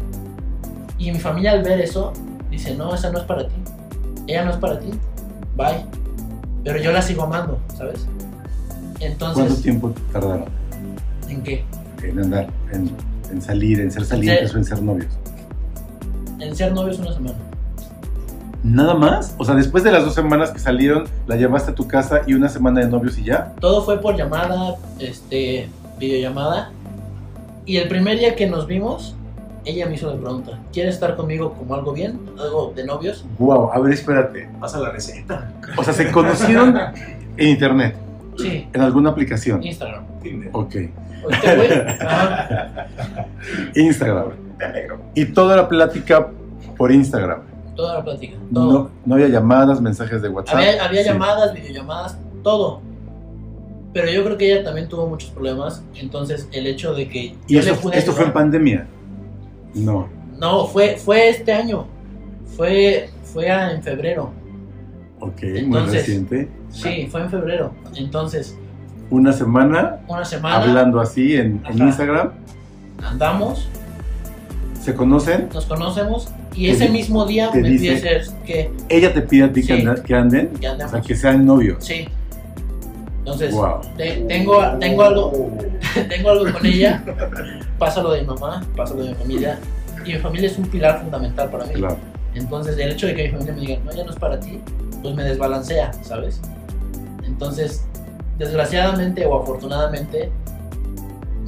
[0.99, 2.13] Y mi familia al ver eso,
[2.51, 3.55] dice, no, esa no es para ti.
[4.27, 4.91] Ella no es para ti.
[5.57, 5.85] Bye.
[6.65, 8.07] Pero yo la sigo amando, ¿sabes?
[8.99, 10.45] ¿Cuánto Entonces, tiempo tardaron
[11.29, 11.65] ¿en qué?
[12.03, 12.91] en andar, en,
[13.31, 15.13] en salir, en ser salientes o en ser novios?
[16.39, 17.39] En ser novios una semana.
[18.63, 19.35] ¿Nada más?
[19.39, 22.35] O sea, después de las dos semanas que salieron, la llevaste a tu casa y
[22.35, 23.55] una semana de novios y ya.
[23.61, 25.69] Todo fue por llamada, este,
[25.99, 26.71] videollamada.
[27.65, 29.15] Y el primer día que nos vimos,
[29.65, 32.19] ella me hizo la pregunta, ¿quieres estar conmigo como algo bien?
[32.39, 33.25] ¿Algo de novios?
[33.39, 34.49] Wow, a ver, espérate.
[34.61, 35.53] Pasa la receta.
[35.77, 36.77] O sea, se conocieron
[37.37, 37.97] en internet.
[38.39, 39.63] Sí, ¿En alguna aplicación?
[39.63, 40.05] Instagram.
[40.23, 40.51] Tinder.
[40.53, 40.75] Ok.
[41.23, 42.87] Güey, ajá,
[43.75, 44.31] Instagram.
[45.15, 46.29] Y toda la plática
[46.77, 47.50] por Instagram.
[47.77, 48.73] Toda la plática, todo.
[48.73, 50.57] No, no había llamadas, mensajes de WhatsApp.
[50.57, 51.09] había había Sí.
[51.09, 52.81] llamadas, videollamadas, todo.
[53.93, 55.83] Pero yo creo que ella también tuvo muchos problemas.
[55.97, 57.37] Entonces, el hecho de que.
[57.49, 58.87] ¿Y yo eso, le pude esto fue en pandemia?
[59.75, 60.09] No.
[60.39, 61.87] No, fue, fue este año.
[62.57, 64.31] Fue, fue en febrero.
[65.21, 66.49] Ok, muy reciente.
[66.71, 67.75] Sí, fue en febrero.
[67.97, 68.57] Entonces,
[69.11, 71.79] Una semana una semana hablando así en, en.
[71.79, 72.31] Instagram.
[73.03, 73.69] andamos,
[74.81, 75.49] ¿Se conocen?
[75.53, 76.29] nos conocemos.
[76.55, 79.67] Y ese mismo día me dice- pide ser que Ella te pide a ti que,
[79.67, 79.73] Sí.
[79.87, 80.49] anda- que anden.
[80.49, 81.85] que O sea, que sean novios.
[81.85, 82.07] Sí.
[83.21, 83.81] Entonces, Wow.
[83.97, 85.59] te- tengo, tengo algo.
[86.09, 87.03] tengo algo con ella,
[87.79, 89.59] pasa lo de mi mamá, pasa lo de mi familia,
[90.05, 91.75] y mi familia es un pilar fundamental para mí.
[91.75, 91.97] Claro.
[92.35, 94.61] Entonces, el hecho de que mi familia me diga, no, ya no es para ti,
[95.03, 96.41] pues me desbalancea, ¿sabes?
[97.25, 97.85] Entonces,
[98.39, 100.31] desgraciadamente o afortunadamente,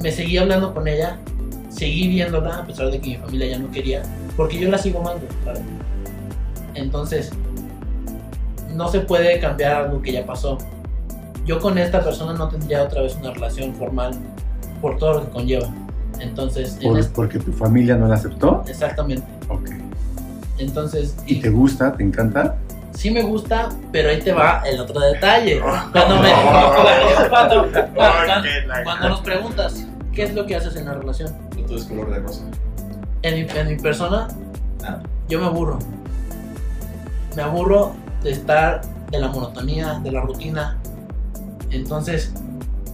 [0.01, 1.17] me seguí hablando con ella,
[1.69, 4.03] seguí viéndola, a pesar de que mi familia ya no quería,
[4.37, 5.61] porque yo la sigo amando, ¿sabes?
[6.75, 7.31] Entonces,
[8.73, 10.57] no se puede cambiar algo que ya pasó.
[11.45, 14.13] Yo con esta persona no tendría otra vez una relación formal
[14.81, 15.67] por todo lo que conlleva.
[16.19, 18.63] Entonces, en Por- este- porque tu familia no la aceptó.
[18.67, 19.27] exactamente.
[19.49, 19.69] Ok.
[20.57, 21.93] Entonces, ¿Y te gusta?
[21.95, 22.55] ¿Te encanta?
[22.93, 25.59] sí me gusta, pero ahí te va el otro detalle.
[25.91, 26.29] Cuando, me,
[27.29, 28.43] cuando, cuando-
[28.83, 31.31] cuando nos preguntas, ¿qué es lo que haces en la relación?
[31.57, 32.43] No todo es color de rosa.
[33.23, 34.27] En mi, en mi persona,
[35.27, 35.79] yo me aburro.
[37.35, 40.77] Me aburro de estar de la monotonía, de la rutina.
[41.71, 42.33] Entonces,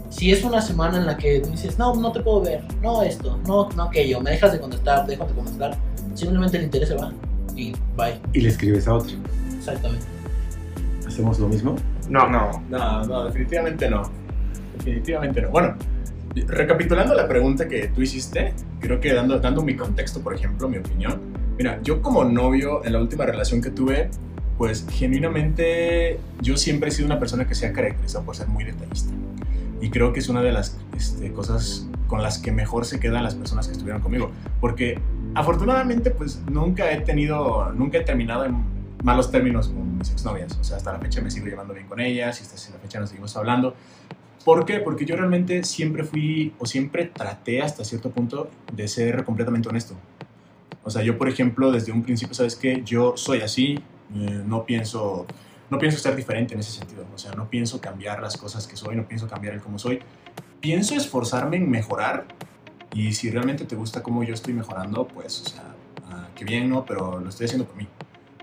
[0.10, 3.40] si es una semana en la que dices, no, no te puedo ver, no esto,
[3.48, 5.78] no, no aquello, me dejas de contestar, dejo de contestar,
[6.14, 7.12] simplemente el interés se va
[7.56, 8.20] y bye.
[8.34, 9.16] Y le escribes a otro.
[9.58, 10.06] Exactamente.
[11.08, 11.76] ¿Hacemos lo mismo?
[12.08, 12.64] No, no.
[12.70, 14.04] No, no, definitivamente no.
[14.78, 15.50] Definitivamente no.
[15.50, 15.76] Bueno,
[16.36, 20.78] recapitulando la pregunta que tú hiciste, creo que dando, dando mi contexto, por ejemplo, mi
[20.78, 21.20] opinión.
[21.58, 24.10] Mira, yo como novio en la última relación que tuve,
[24.58, 28.64] pues genuinamente yo siempre he sido una persona que se ha caracterizado por ser muy
[28.64, 29.14] detallista.
[29.82, 33.24] Y creo que es una de las este, cosas con las que mejor se quedan
[33.24, 34.32] las personas que estuvieron conmigo.
[34.60, 35.00] Porque
[35.36, 38.64] afortunadamente pues nunca he tenido, nunca he terminado en
[39.04, 40.58] malos términos con mis exnovias.
[40.60, 43.00] O sea, hasta la fecha me sigo llevando bien con ellas y hasta la fecha
[43.00, 43.76] nos seguimos hablando.
[44.46, 44.80] ¿Por qué?
[44.80, 49.96] Porque yo realmente siempre fui o siempre traté hasta cierto punto de ser completamente honesto.
[50.84, 52.82] O sea, yo por ejemplo desde un principio, ¿sabes qué?
[52.86, 53.80] Yo soy así,
[54.16, 55.26] eh, no pienso...
[55.70, 58.76] No pienso ser diferente en ese sentido, o sea, no pienso cambiar las cosas que
[58.76, 60.00] soy, no pienso cambiar el cómo soy.
[60.60, 62.26] Pienso esforzarme en mejorar
[62.92, 65.76] y si realmente te gusta cómo yo estoy mejorando, pues, o sea,
[66.08, 66.86] ah, qué bien, ¿no?
[66.86, 67.88] Pero lo estoy haciendo por mí.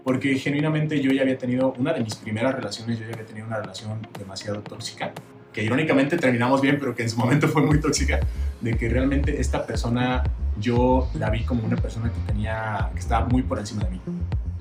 [0.04, 3.44] Porque genuinamente yo ya había tenido, una de mis primeras relaciones, yo ya había tenido
[3.44, 5.12] una relación demasiado tóxica,
[5.56, 8.20] que irónicamente terminamos bien, pero que en su momento fue muy tóxica,
[8.60, 10.22] de que realmente esta persona,
[10.60, 14.00] yo la vi como una persona que tenía, que estaba muy por encima de mí,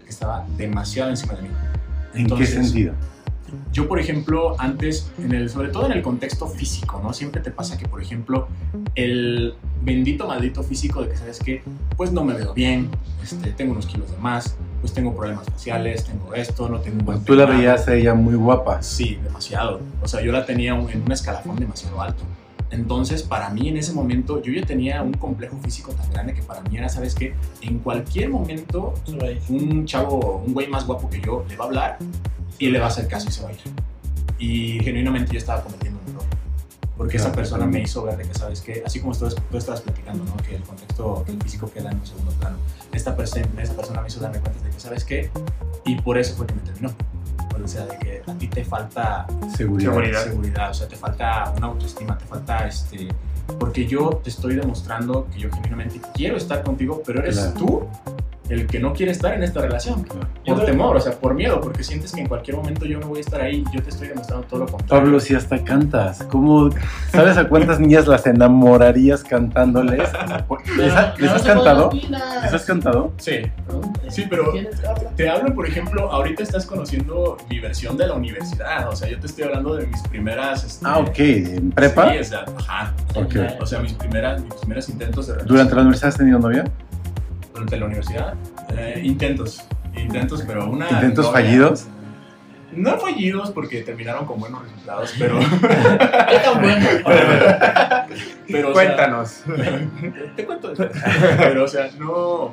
[0.06, 1.50] que estaba demasiado encima de mí.
[2.14, 2.94] ¿En qué sentido?
[3.72, 7.14] Yo, por ejemplo, antes, en el, sobre todo en el contexto físico, ¿no?
[7.14, 8.48] Siempre te pasa que, por ejemplo,
[8.96, 11.64] el bendito maldito físico de que, ¿sabes qué?
[11.98, 12.90] Pues no me veo bien,
[13.22, 17.06] este, tengo unos kilos de más, pues tengo problemas faciales, tengo esto, no tengo un
[17.06, 18.82] buen Tú la veías a ella muy guapa.
[18.82, 19.82] Sí, demasiado.
[20.02, 22.24] O sea, yo la tenía en un escalafón demasiado alto.
[22.76, 26.44] Entonces, para mí en ese momento, yo ya tenía un complejo físico tan grande que
[26.44, 27.34] para mí era, ¿sabes qué?
[27.62, 28.94] En cualquier momento,
[29.50, 31.98] un chavo, un güey más guapo que yo, le va a hablar
[32.60, 33.60] y le va a hacer caso y se va a ir.
[34.38, 36.26] Y genuinamente yo estaba cometiendo un error.
[36.98, 37.36] Porque esa Claro.
[37.38, 38.84] persona me hizo ver de que, ¿sabes qué?
[38.86, 40.36] Así como tú, tú estabas platicando, ¿no?
[40.38, 42.58] Que el contexto que el físico queda en un segundo plano.
[42.92, 45.30] Esta, persona esta persona me hizo darme cuenta de que, ¿sabes qué?
[45.86, 46.94] Y por eso fue que me terminó.
[47.64, 49.92] O sea, de que a ti te falta Seguridad.
[49.92, 50.24] Seguridad.
[50.24, 53.08] seguridad, o sea, te falta una autoestima, te falta este...
[53.60, 57.54] Porque yo te estoy demostrando que yo genuinamente quiero estar contigo, pero eres Claro.
[57.54, 57.88] tú
[58.50, 60.04] el que no quiere estar en esta relación.
[60.04, 60.28] Claro.
[60.46, 63.18] Por temor, o sea, por miedo, porque sientes que en cualquier momento yo no voy
[63.18, 65.04] a estar ahí y yo te estoy demostrando todo lo contrario.
[65.04, 66.70] Pablo, si hasta cantas, ¿cómo,
[67.12, 69.98] ¿sabes a cuántas niñas las enamorarías cantándoles?
[70.78, 71.90] ¿Les, ha- les has cantado?
[71.92, 73.14] ¿Les has cantado?
[73.18, 73.42] Sí,
[74.10, 74.54] Sí, pero-
[75.16, 79.20] te hablo, por ejemplo, ahorita estás conociendo mi versión de la universidad, o sea, yo
[79.20, 80.64] te estoy hablando de mis primeras...
[80.64, 82.12] este, Ah, ok, ¿en prepa?
[82.12, 82.94] Sí, o sea, ajá.
[83.16, 83.36] Ok.
[83.62, 85.48] O sea, mis primeras, mis primeros intentos de relación.
[85.56, 86.64] ¿Durante la universidad has tenido novia?
[87.56, 88.34] Durante la universidad.
[88.78, 89.64] Eh, intentos,
[89.98, 90.90] intentos, pero una.
[90.92, 91.88] ¿Intentos novia- fallidos?
[92.74, 95.40] No fallidos porque terminaron con buenos resultados, pero.
[95.40, 96.86] ¿Qué tan bueno?
[98.48, 99.44] pero o sea, Cuéntanos.
[100.36, 100.92] te cuento después.
[101.38, 102.52] Pero, o sea, no.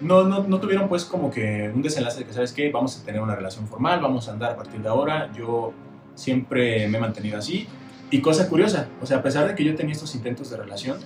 [0.00, 2.72] No, no, no tuvieron pues como que un desenlace de que, ¿sabes qué?
[2.72, 5.30] Vamos a tener una relación formal, vamos a andar a partir de ahora.
[5.32, 5.72] Yo
[6.16, 7.68] siempre me he mantenido así.
[8.10, 10.98] Y cosa curiosa, o sea, a pesar de que yo tenía estos intentos de relación,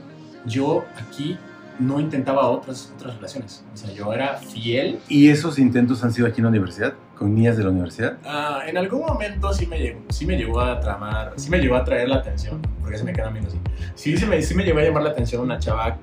[0.46, 1.36] yo aquí
[1.78, 3.64] no intentaba otras, otras relaciones.
[3.72, 4.98] O sea, yo era fiel.
[5.08, 6.94] ¿Y esos intentos han sido aquí en la universidad?
[7.16, 8.18] ¿Con niñas de la universidad?
[8.24, 11.76] Ah, en algún momento sí me, llegó, sí me llegó a tramar, sí me llegó
[11.76, 13.58] a traer la atención, porque se me quedan viendo así.
[13.94, 15.96] Sí, sí me, sí me llegó a llamar la atención una chava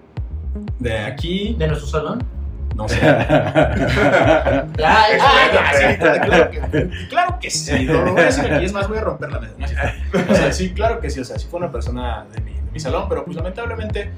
[0.79, 2.23] de aquí, ¿De nuestro salón?
[2.75, 2.99] no sé.
[4.77, 7.85] Ya, ya, sí, claro, que, claro que sí.
[7.85, 9.93] No, no voy a decir aquí, es más, voy a romper la mesa.
[10.13, 10.19] No.
[10.31, 11.19] O sea, sí, claro que sí.
[11.19, 14.09] O sea, sí fue una persona de mi, de mi salón, pero pues lamentablemente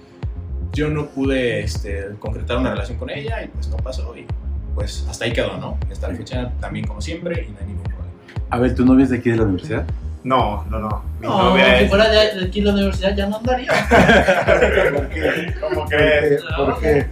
[0.74, 4.16] yo no pude este, concretar una relación con ella y pues no pasó.
[4.18, 4.26] Y
[4.74, 5.78] pues hasta ahí quedó, ¿no?
[5.92, 8.12] Hasta la fecha también, como siempre, y no hay ningún problema.
[8.50, 9.86] A ver, ¿tu novia es de aquí de la universidad?
[10.24, 11.04] No, no, no.
[11.20, 11.90] Mi No, novia si es.
[11.90, 13.72] fuera de, de aquí en la universidad ya no andaría.
[15.62, 16.42] ¿Cómo crees?
[16.58, 17.06] ¿Por qué?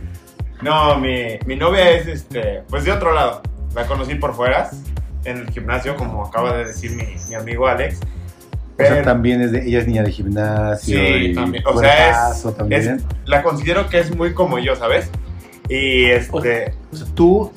[0.61, 3.41] No, mi, mi novia es este, pues de otro lado.
[3.75, 4.69] La conocí por fuera,
[5.25, 7.99] en el gimnasio, como acaba de decir mi, mi amigo Alex.
[8.79, 11.63] O sea, también es de, ella es niña de gimnasio Sí, y también.
[11.67, 12.81] O sea, es- cuerpazo también.
[12.81, 15.09] es- la considero que es muy como yo, ¿sabes?
[15.69, 16.73] Y este.
[16.91, 17.51] O sea, tú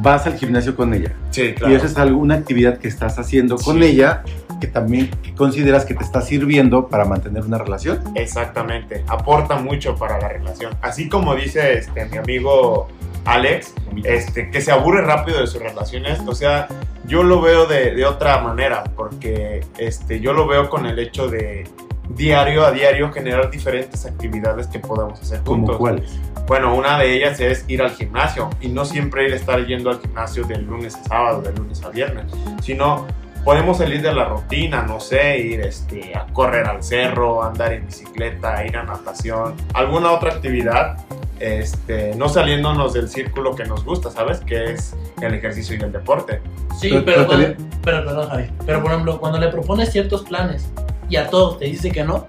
[0.00, 1.72] vas al gimnasio con ella Sí, claro.
[1.72, 3.84] y eso es algo, una actividad que estás haciendo con Sí.
[3.84, 4.22] ella
[4.60, 8.00] que también consideras que te está sirviendo para mantener una relación.
[8.16, 10.72] Exactamente, aporta mucho para la relación.
[10.82, 12.88] Así como dice este, mi amigo
[13.24, 13.72] Alex,
[14.04, 16.66] este, que se aburre rápido de sus relaciones, o sea,
[17.08, 21.28] yo lo veo de, de otra manera, porque este, yo lo veo con el hecho
[21.28, 21.66] de
[22.10, 25.76] diario a diario generar diferentes actividades que podamos hacer ¿Como juntos.
[25.78, 26.18] cuáles?
[26.46, 29.90] Bueno, una de ellas es ir al gimnasio y no siempre ir a estar yendo
[29.90, 33.06] al gimnasio de lunes a sábado, de lunes a viernes, sino
[33.44, 37.86] podemos salir de la rutina, no sé, ir este, a correr al cerro, andar en
[37.86, 40.98] bicicleta, ir a natación, alguna otra actividad,
[41.40, 44.40] este, no saliéndonos del círculo que nos gusta, ¿sabes?
[44.40, 46.40] Que es el ejercicio y el deporte.
[46.78, 48.50] Sí, Pero- pero, pero cuando- pero, perdón, Javi.
[48.66, 50.68] Pero por ejemplo, cuando le propones ciertos planes
[51.08, 52.26] y a todos te dice que no,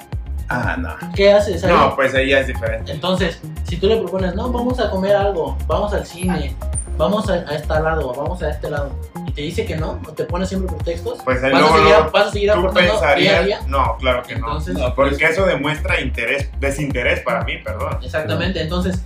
[0.52, 0.89] Ah, no.
[1.13, 1.63] ¿qué haces?
[1.63, 1.72] ahí?
[1.72, 2.91] No, pues ella es diferente.
[2.91, 6.56] Entonces, si tú le propones, no, vamos a comer algo, vamos al cine,
[7.00, 8.92] vamos a, a este lado, vamos a este lado,
[9.26, 11.78] y te dice que no, o te pone siempre pretextos, Pues ahí vas, luego, a
[11.80, 13.60] seguir, luego, vas a seguir tú aportando día a pensarías, día.
[13.68, 14.48] no, claro que no.
[14.48, 17.98] Entonces, No, Porque eso demuestra interés, desinterés para mí, perdón.
[18.04, 19.02] Exactamente, entonces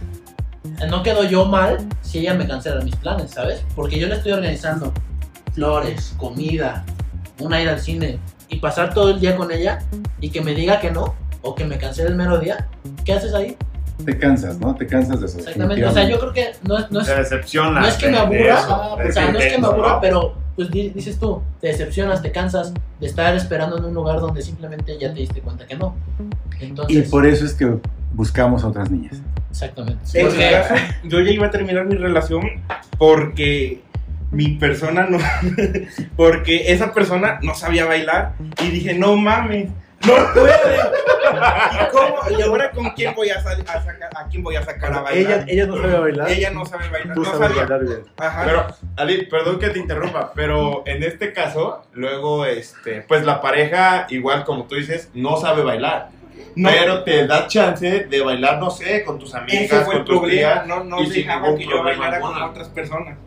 [0.90, 3.64] no quedo yo mal si ella me cancela mis planes, ¿sabes?
[3.76, 4.92] Porque yo le estoy organizando
[5.54, 6.84] flores, comida,
[7.40, 8.18] una ida al cine
[8.50, 9.80] y pasar todo el día con ella
[10.20, 12.68] y que me diga que no o que me cancele el mero día.
[13.06, 13.56] ¿Qué haces ahí?
[14.06, 14.76] Te cansas, ¿no?
[14.76, 15.40] Te cansas de eso.
[15.40, 17.82] Exactamente, o sea, yo creo que no, es- no es, Se decepciona.
[17.82, 20.02] no es que me aburra, eso, o sea, no es que me aburra, ¿no?
[20.02, 24.20] pero pues di- dices tú, te decepcionas, te cansas de estar esperando en un lugar
[24.20, 25.96] donde simplemente ya te diste cuenta que no.
[26.60, 27.78] Entonces, Y por eso es que
[28.14, 29.16] buscamos a otras niñas.
[29.50, 30.22] exactamente.
[30.22, 30.62] Porque-
[31.06, 32.44] yo ya iba a terminar mi relación
[32.98, 33.82] porque
[34.32, 35.18] mi persona no.
[36.16, 39.70] Porque esa persona no sabía bailar y dije, no mames,
[40.08, 40.78] no puede.
[41.74, 42.38] ¿Y, cómo?
[42.38, 43.78] ¿Y ahora con quién voy a, sacar,
[44.16, 45.46] a quién voy a sacar a bailar?
[45.48, 46.30] ella no sabe bailar.
[46.32, 47.14] Ella no sabe bailar.
[47.16, 47.62] Tú No sabes sabía.
[47.62, 48.00] bailar bien.
[48.18, 48.44] Ajá.
[48.46, 54.08] Pero, Ali, perdón que te interrumpa, pero en este caso, luego, este, pues la pareja,
[54.10, 56.10] igual como tú dices, no sabe bailar.
[56.56, 60.66] no, Pero te da chance de bailar, no sé, con tus amigas, con tus tías.
[60.68, 62.52] No, no y sin dejaba que yo bailara con alguno.
[62.52, 63.18] otras personas.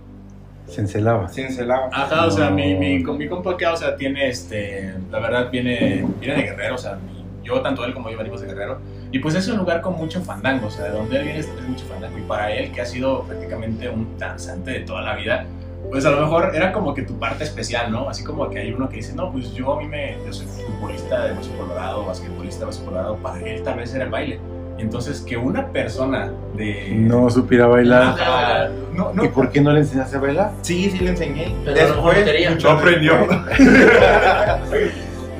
[0.68, 1.28] Se encelaba.
[1.28, 1.88] Se encelaba.
[1.92, 5.48] Ajá, o sea, mi, mi, con mi compa acá, o sea, tiene, este, la verdad,
[5.48, 7.15] viene, viene de Guerrero, o sea, mi-
[7.46, 8.78] yo, tanto él como yo venimos de Guerrero,
[9.12, 11.48] y pues es un lugar con mucho fandango, o sea, de donde él viene es,
[11.68, 15.46] mucho fandango, y para él, que ha sido prácticamente un danzante de toda la vida,
[15.90, 18.08] pues a lo mejor era como que tu parte especial, ¿no?
[18.08, 20.46] Así como que hay uno que dice, no, pues yo a mí me, yo soy
[20.46, 24.40] futbolista de Hueso Colorado, basquetbolista de Hueso Colorado, para él tal vez era el baile.
[24.78, 26.90] Y entonces que una persona de...
[26.90, 28.02] No supiera bailar.
[28.02, 30.52] Ajá, no, no, ¿Y por qué no le enseñaste a bailar?
[30.62, 31.54] Sí, sí le enseñé.
[31.64, 33.14] Pero mucho No aprendió.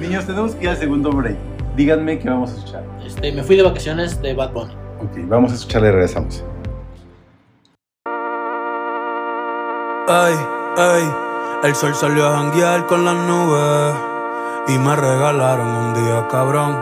[0.01, 1.37] Niños, tenemos que ir al segundo break.
[1.77, 2.85] Díganme qué vamos a escuchar.
[3.05, 4.73] Este, me fui de vacaciones de Bad Bunny.
[5.03, 6.43] Ok, vamos a escucharle y regresamos.
[10.09, 10.35] Ey,
[10.79, 11.05] ey,
[11.65, 13.95] el sol salió a janguear con las nubes
[14.69, 16.79] y me regalaron un día cabrón,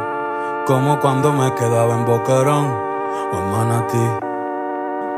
[0.67, 4.09] como cuando me quedaba en Boquerón o en Manatí.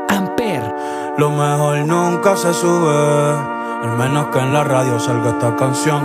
[0.09, 0.73] Amper,
[1.17, 3.35] Lo mejor nunca se sube,
[3.83, 6.01] al menos que en la radio salga esta canción.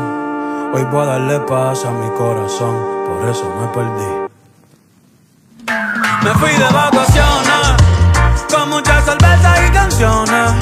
[0.74, 2.76] Hoy voy a darle paz a mi corazón,
[3.12, 4.10] por eso me perdí.
[6.22, 7.66] Me fui de vacaciones,
[8.50, 10.52] con muchas cervezas y canciones.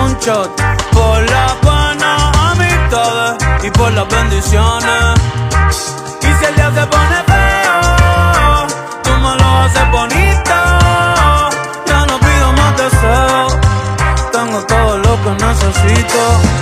[0.00, 0.50] Un shot
[0.92, 5.20] por las buenas amistades y por las bendiciones.
[6.22, 8.66] Y si el día se pone feo,
[9.04, 10.56] tú me lo haces bonito.
[11.86, 13.58] Ya no pido más deseos,
[14.32, 16.61] tengo todo lo que necesito.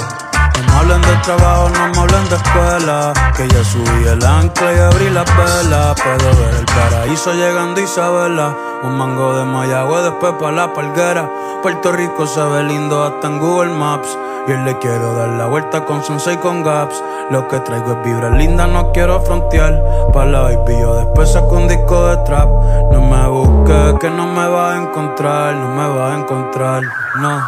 [0.71, 3.13] Me hablen de trabajo, no me hablen de escuela.
[3.35, 5.93] Que ya subí el ancla y abrí la vela.
[5.95, 8.55] Puedo ver el paraíso llegando Isabela.
[8.83, 11.29] Un mango de Mayagüe, después pa' la palguera.
[11.61, 14.17] Puerto Rico se ve lindo hasta en Google Maps.
[14.47, 17.03] Y le quiero dar la vuelta con Sunset y con Gaps.
[17.29, 19.83] Lo que traigo es vibra linda, no quiero frontear.
[20.13, 22.49] Pa' la baby, después saco un disco de trap.
[22.91, 26.81] No me busques, que no me vas a encontrar, no me vas a encontrar.
[27.17, 27.39] No,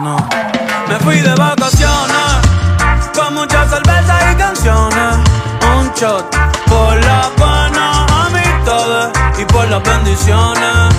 [0.00, 0.16] no.
[0.88, 2.51] Me fui de vacaciones
[3.32, 5.16] con muchas cervezas y canciones.
[5.76, 6.24] Un shot
[6.66, 10.94] por la buena amistades y por las bendiciones.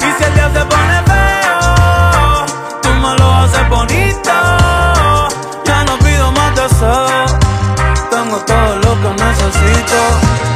[0.00, 2.46] Y si el día se pone feo,
[2.82, 4.32] tú me lo haces bonito.
[5.64, 7.34] Ya no pido más deseos,
[8.10, 10.55] tengo todo lo que necesito.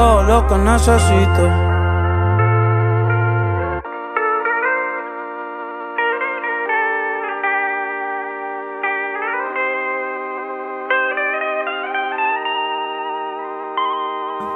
[0.00, 1.44] Todo lo que necesito.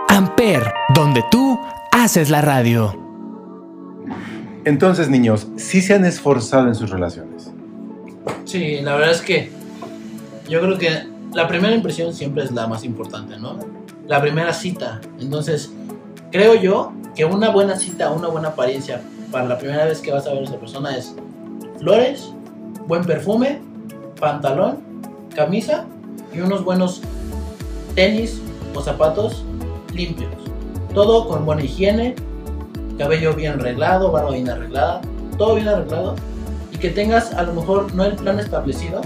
[0.09, 1.61] Amper, donde tú
[1.93, 2.95] haces la radio.
[4.65, 7.51] Entonces, niños, sí se han esforzado en sus relaciones.
[8.47, 9.51] Sí, la verdad es que
[10.49, 13.84] yo creo que la primera impresión siempre es la más importante, ¿no?
[14.07, 15.01] La primera cita.
[15.19, 15.73] Entonces,
[16.31, 19.01] creo yo que una buena cita, una buena apariencia
[19.31, 21.15] para la primera vez que vas a ver a esa persona es
[21.79, 22.33] flores,
[22.87, 23.61] buen perfume,
[24.21, 24.79] pantalón,
[25.35, 25.87] camisa
[26.35, 27.01] y unos buenos
[27.95, 28.41] tenis
[28.75, 29.45] o zapatos
[29.93, 30.31] limpios.
[30.93, 32.15] Todo con buena higiene,
[32.99, 35.01] cabello bien arreglado, barba bien arreglada,
[35.39, 36.15] todo bien arreglado
[36.73, 39.01] y que tengas a lo mejor no el plan establecido,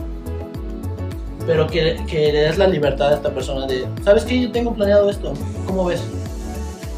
[1.48, 4.38] pero que, que le des la libertad a esta persona de, ¿sabes qué?
[4.38, 5.32] Yo tengo planeado esto,
[5.66, 6.02] ¿cómo ves?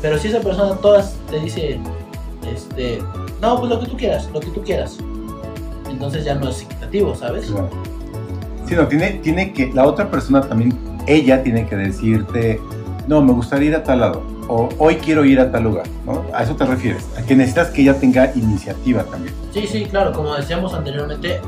[0.03, 1.79] Pero si esa persona todas te dice,
[2.53, 2.99] este,
[3.41, 4.99] no, pues lo que tú quieras, lo que tú quieras,
[5.89, 7.47] entonces ya no es equitativo, ¿sabes?
[7.47, 7.71] Claro.
[8.67, 10.77] Sí, no, tiene, tiene que, la otra persona también,
[11.07, 12.61] ella tiene que decirte,
[13.07, 16.25] no, me gustaría ir a tal lado, o hoy quiero ir a tal lugar, ¿no?
[16.35, 19.33] A eso te refieres, a que necesitas que ella tenga iniciativa también.
[19.55, 21.41] Sí, sí, claro, como decíamos anteriormente,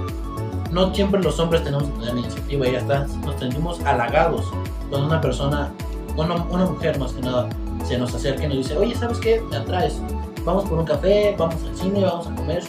[0.73, 4.51] no siempre los hombres tenemos tener iniciativa y ya está, nos sentimos halagados
[4.89, 5.71] cuando una persona,
[6.17, 7.49] una mujer más que nada,
[7.85, 9.43] se nos acerca y nos dice, oye, ¿sabes qué?
[9.51, 10.01] Me atraes,
[10.45, 12.63] vamos por un café, vamos al cine, vamos a comer.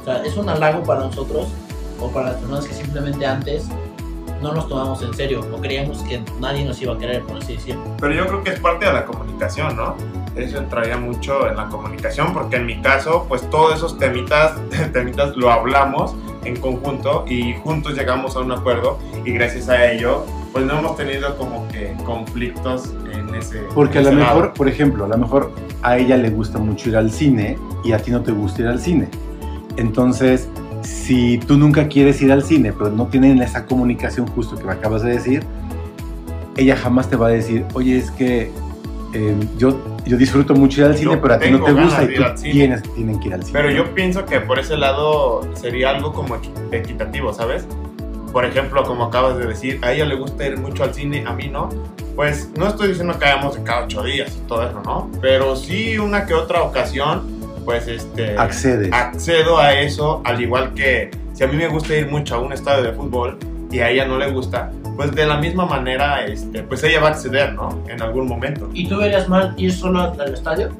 [0.00, 1.48] O sea, es un halago para nosotros
[2.00, 3.68] o para las personas que simplemente antes
[4.42, 7.54] no nos tomamos en serio o creíamos que nadie nos iba a querer, por así
[7.54, 7.82] decirlo.
[7.98, 9.96] Pero yo creo que es parte de la comunicación, ¿no?
[10.36, 14.52] Eso entraría mucho en la comunicación, porque en mi caso, pues todos esos temitas,
[14.92, 16.14] temitas lo hablamos
[16.48, 20.96] en conjunto y juntos llegamos a un acuerdo y gracias a ello, pues no hemos
[20.96, 24.54] tenido como que conflictos en ese Porque a lo mejor, lado.
[24.54, 27.98] por ejemplo, a lo mejor a ella le gusta mucho ir al cine y a
[27.98, 29.08] ti no te gusta ir al cine.
[29.76, 30.48] Entonces,
[30.82, 34.72] si tú nunca quieres ir al cine, pero no tienen esa comunicación justo que me
[34.72, 35.44] acabas de decir,
[36.56, 38.50] ella jamás te va a decir, oye, es que
[39.14, 39.78] eh, yo,
[40.08, 42.22] yo disfruto mucho ir al cine, Yo pero a ti no te gusta y tú
[42.42, 43.52] tienes, tienen que ir al cine.
[43.58, 47.66] Pero yo pienso que por ese lado sería algo como equi- equitativo, ¿sabes?
[48.32, 51.32] Por ejemplo, como acabas de decir, a ella le gusta ir mucho al cine, a
[51.32, 51.68] mí no.
[52.16, 55.10] Pues no estoy diciendo que vayamos de cada ocho días y todo eso, ¿no?
[55.20, 57.22] Pero sí una que otra ocasión,
[57.64, 58.36] pues este...
[58.36, 58.90] Accedes.
[58.92, 62.52] Accedo a eso, al igual que si a mí me gusta ir mucho a un
[62.52, 63.38] estadio de fútbol
[63.70, 67.06] y a ella no le gusta, pues de la misma manera, este, pues ella va
[67.06, 67.84] a acceder, ¿no?
[67.86, 68.68] En algún momento.
[68.74, 70.70] ¿Y tú verías mal ir solo al, estadio?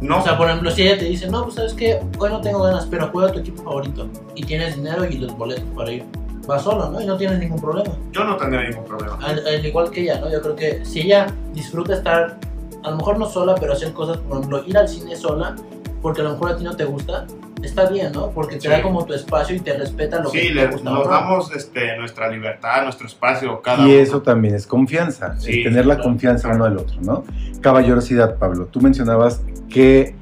[0.00, 2.40] No, O sea, por ejemplo, si ella te dice, no, pues sabes que hoy no
[2.40, 5.90] tengo ganas, pero juega a tu equipo favorito y tienes dinero y los boletos para
[5.90, 6.04] ir.
[6.46, 7.00] Vas solo, ¿no?
[7.00, 7.90] Y no tienes ningún problema.
[8.12, 9.18] yo no tendría ningún problema.
[9.20, 10.30] Al, al igual que ella, ¿no?
[10.30, 12.38] Yo creo que si ella disfruta estar,
[12.84, 15.56] a lo mejor no sola, pero hacer cosas, por ejemplo, ir al cine sola,
[16.00, 17.26] porque a lo mejor a ti no te gusta,
[17.62, 18.30] está bien, ¿no?
[18.30, 18.68] Porque te Sí.
[18.68, 20.90] da como tu espacio y te respeta lo que Sí, te le, gusta.
[20.90, 21.10] nos ¿no?
[21.10, 24.00] damos este, nuestra libertad, nuestro espacio, cada Y uno.
[24.00, 26.10] eso también es confianza, Sí, es tener la claro.
[26.10, 27.24] confianza uno del otro, ¿no?
[27.60, 28.66] Caballerosidad, Pablo.
[28.66, 30.14] Tú mencionabas que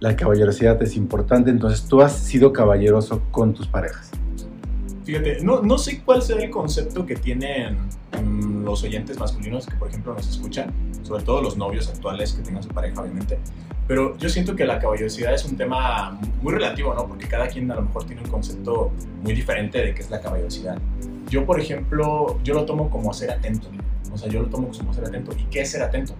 [0.00, 4.10] la caballerosidad es importante, entonces tú has sido caballeroso con tus parejas.
[5.04, 7.78] Fíjate, no, no sé cuál será el concepto que tienen
[8.22, 10.72] mm, los oyentes masculinos que, por ejemplo, nos escuchan,
[11.02, 13.38] sobre todo los novios actuales que tengan su pareja, obviamente.
[13.90, 17.08] Pero yo siento que la caballerosidad es un tema muy relativo, ¿no?
[17.08, 18.92] Porque cada quien a lo mejor tiene un concepto
[19.24, 20.78] muy diferente de qué es la caballerosidad.
[21.28, 23.66] Yo, por ejemplo, yo lo tomo como ser atento.
[24.12, 25.32] O sea, yo lo tomo como ser atento.
[25.36, 26.14] ¿Y qué es ser atento?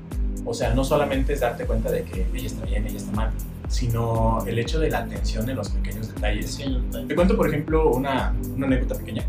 [0.44, 3.30] O sea, no solamente es darte cuenta de que ella está bien, ella está mal,
[3.68, 6.50] sino el hecho de la atención en los pequeños detalles.
[6.50, 9.22] Sí, Te cuento, por ejemplo, una, una anécdota pequeña.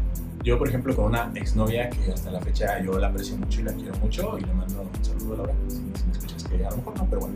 [0.44, 3.64] Yo, por ejemplo, con una exnovia que hasta la fecha yo la aprecio mucho y
[3.66, 6.70] la quiero mucho y le mando un saludo a Laura, si, si me que a
[6.70, 7.36] lo mejor no, pero bueno.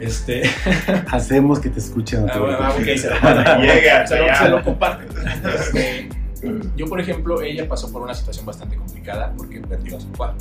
[0.00, 0.42] Este,
[1.10, 2.26] Hacemos que te escuchen.
[2.30, 4.34] ah, bueno, ah, se lo, Llega, se lo, ya.
[4.34, 5.08] se lo comparten.
[5.54, 6.08] Este,
[6.76, 10.38] yo, por ejemplo, ella pasó por una situación bastante complicada porque perdió a su padre.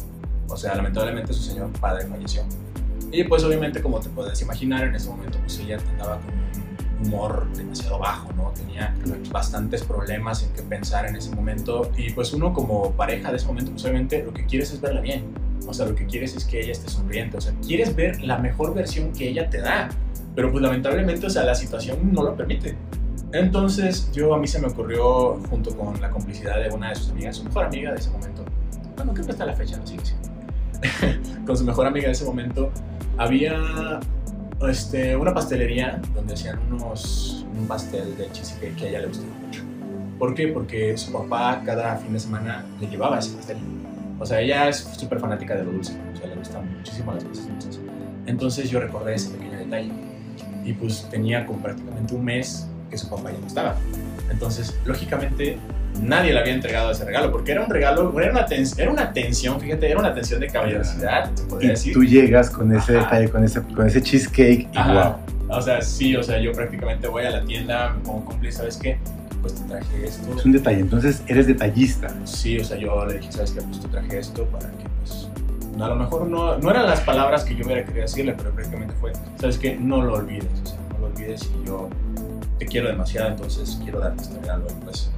[0.47, 2.43] O sea, lamentablemente su señor padre falleció.
[3.11, 7.07] Y pues obviamente, como te puedes imaginar, en ese momento pues ella andaba con un
[7.07, 8.51] humor demasiado bajo, ¿no?
[8.55, 8.95] Tenía
[9.31, 11.91] bastantes problemas en qué pensar en ese momento.
[11.97, 15.01] Y pues uno como pareja de ese momento, pues obviamente lo que quieres es verla
[15.01, 15.25] bien.
[15.67, 17.37] O sea, lo que quieres es que ella esté sonriente.
[17.37, 19.89] O sea, quieres ver la mejor versión que ella te da.
[20.35, 22.75] Pero pues lamentablemente, o sea, la situación no lo permite.
[23.31, 27.11] Entonces yo a mí se me ocurrió, junto con la complicidad de una de sus
[27.11, 28.43] amigas, su mejor amiga de ese momento,
[28.95, 32.25] bueno, creo que hasta la fecha, no sigue siendo, con su mejor amiga de ese
[32.25, 32.71] momento,
[33.17, 33.99] había
[34.67, 39.33] este, una pastelería donde hacían unos, un pastel de cheesecake que a ella le gustaba
[39.45, 39.61] mucho.
[40.17, 40.47] ¿Por qué?
[40.47, 43.57] Porque su papá cada fin de semana le llevaba ese pastel.
[44.19, 47.23] O sea, ella es súper fanática de lo dulce, o sea, le gustan muchísimo las
[47.23, 47.79] cosas dulces.
[48.25, 49.91] Entonces yo recordé ese pequeño detalle.
[50.65, 53.75] Y pues tenía como prácticamente un mes que su papá ya no estaba.
[54.29, 55.57] Entonces, lógicamente,
[56.01, 58.45] nadie le había entregado ese regalo, porque era un regalo, era una,
[58.77, 61.93] era una tensión, fíjate, era una tensión de caballerosidad, se podría Y decir.
[61.93, 63.05] tú llegas con ese Ajá.
[63.05, 65.17] detalle, con ese, con ese cheesecake y Ajá.
[65.47, 65.57] wow.
[65.57, 68.77] O sea, sí, o sea, yo prácticamente voy a la tienda, me pongo cómplice, ¿sabes
[68.77, 68.99] qué?
[69.41, 70.37] Pues te traje esto.
[70.37, 70.79] Es un detalle.
[70.79, 72.13] Entonces eres detallista.
[72.25, 73.61] Sí, o sea, yo le dije, ¿sabes qué?
[73.61, 75.29] Pues te traje esto para que, pues,
[75.79, 78.93] a lo mejor no, no eran las palabras que yo hubiera querido decirle, pero prácticamente
[78.99, 79.77] fue, ¿sabes qué?
[79.77, 81.89] No lo olvides, o sea, no lo olvides y yo
[82.57, 84.67] te quiero demasiado, entonces quiero darte este regalo.
[84.69, 85.11] Y pues,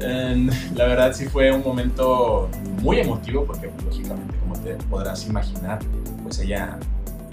[0.74, 2.48] la verdad sí fue un momento
[2.82, 5.78] muy emotivo porque, pues, lógicamente, como te podrás imaginar,
[6.22, 6.78] pues ella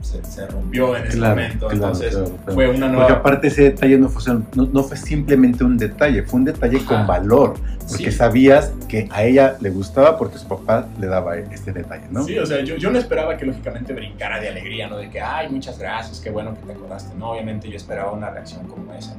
[0.07, 3.11] se, se rompió en ese Claro, momento, claro, entonces claro, fue una Porque nueva...
[3.13, 6.85] aparte ese detalle no fue, no, no fue simplemente un detalle, fue un detalle Ajá.
[6.87, 7.53] con valor.
[7.89, 8.17] Porque Sí.
[8.17, 12.23] sabías que a ella le gustaba porque su papá le daba este detalle, ¿no?
[12.23, 14.97] Sí, o sea, yo, yo no esperaba que lógicamente brincara de alegría, ¿no?
[14.97, 17.15] De que, ay, muchas gracias, qué bueno que te acordaste.
[17.15, 19.15] No, obviamente yo esperaba una reacción como esa.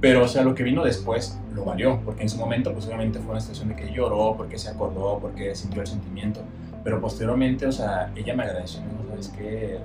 [0.00, 3.18] Pero, o sea, lo que vino después lo valió, porque en su momento, pues obviamente
[3.18, 6.40] fue una situación de que lloró, porque se acordó, porque sintió el sentimiento.
[6.84, 9.08] Pero posteriormente, o sea, ella me agradeció, ¿no?
[9.10, 9.78] ¿Sabes qué?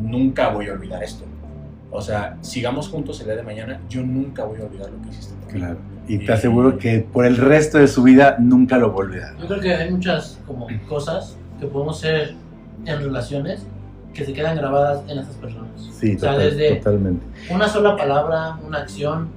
[0.00, 1.24] Nunca voy a olvidar esto.
[1.90, 5.08] O sea, sigamos juntos el día de mañana, yo nunca voy a olvidar lo que
[5.10, 5.34] hiciste.
[5.44, 5.58] por mí.
[5.60, 5.78] Claro.
[6.08, 9.34] Y te aseguro que por el resto de su vida nunca lo volverá.
[9.40, 12.34] Yo creo que hay muchas como cosas que podemos hacer
[12.86, 13.64] en relaciones
[14.14, 15.68] que se quedan grabadas en esas personas.
[15.98, 17.26] Sí, O sea, total- desde- totalmente.
[17.50, 19.28] Una sola palabra, una acción,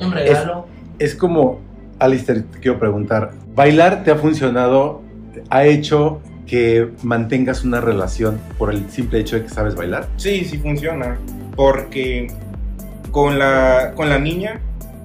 [0.00, 0.66] un regalo.
[0.98, 1.60] Es como,
[1.98, 5.00] Alistair, te quiero preguntar, ¿bailar te ha funcionado,
[5.48, 10.08] ha hecho que mantengas una relación por el simple hecho de que sabes bailar?
[10.16, 11.16] Sí, sí funciona.
[11.54, 12.26] Porque
[13.12, 14.60] con la, con la niña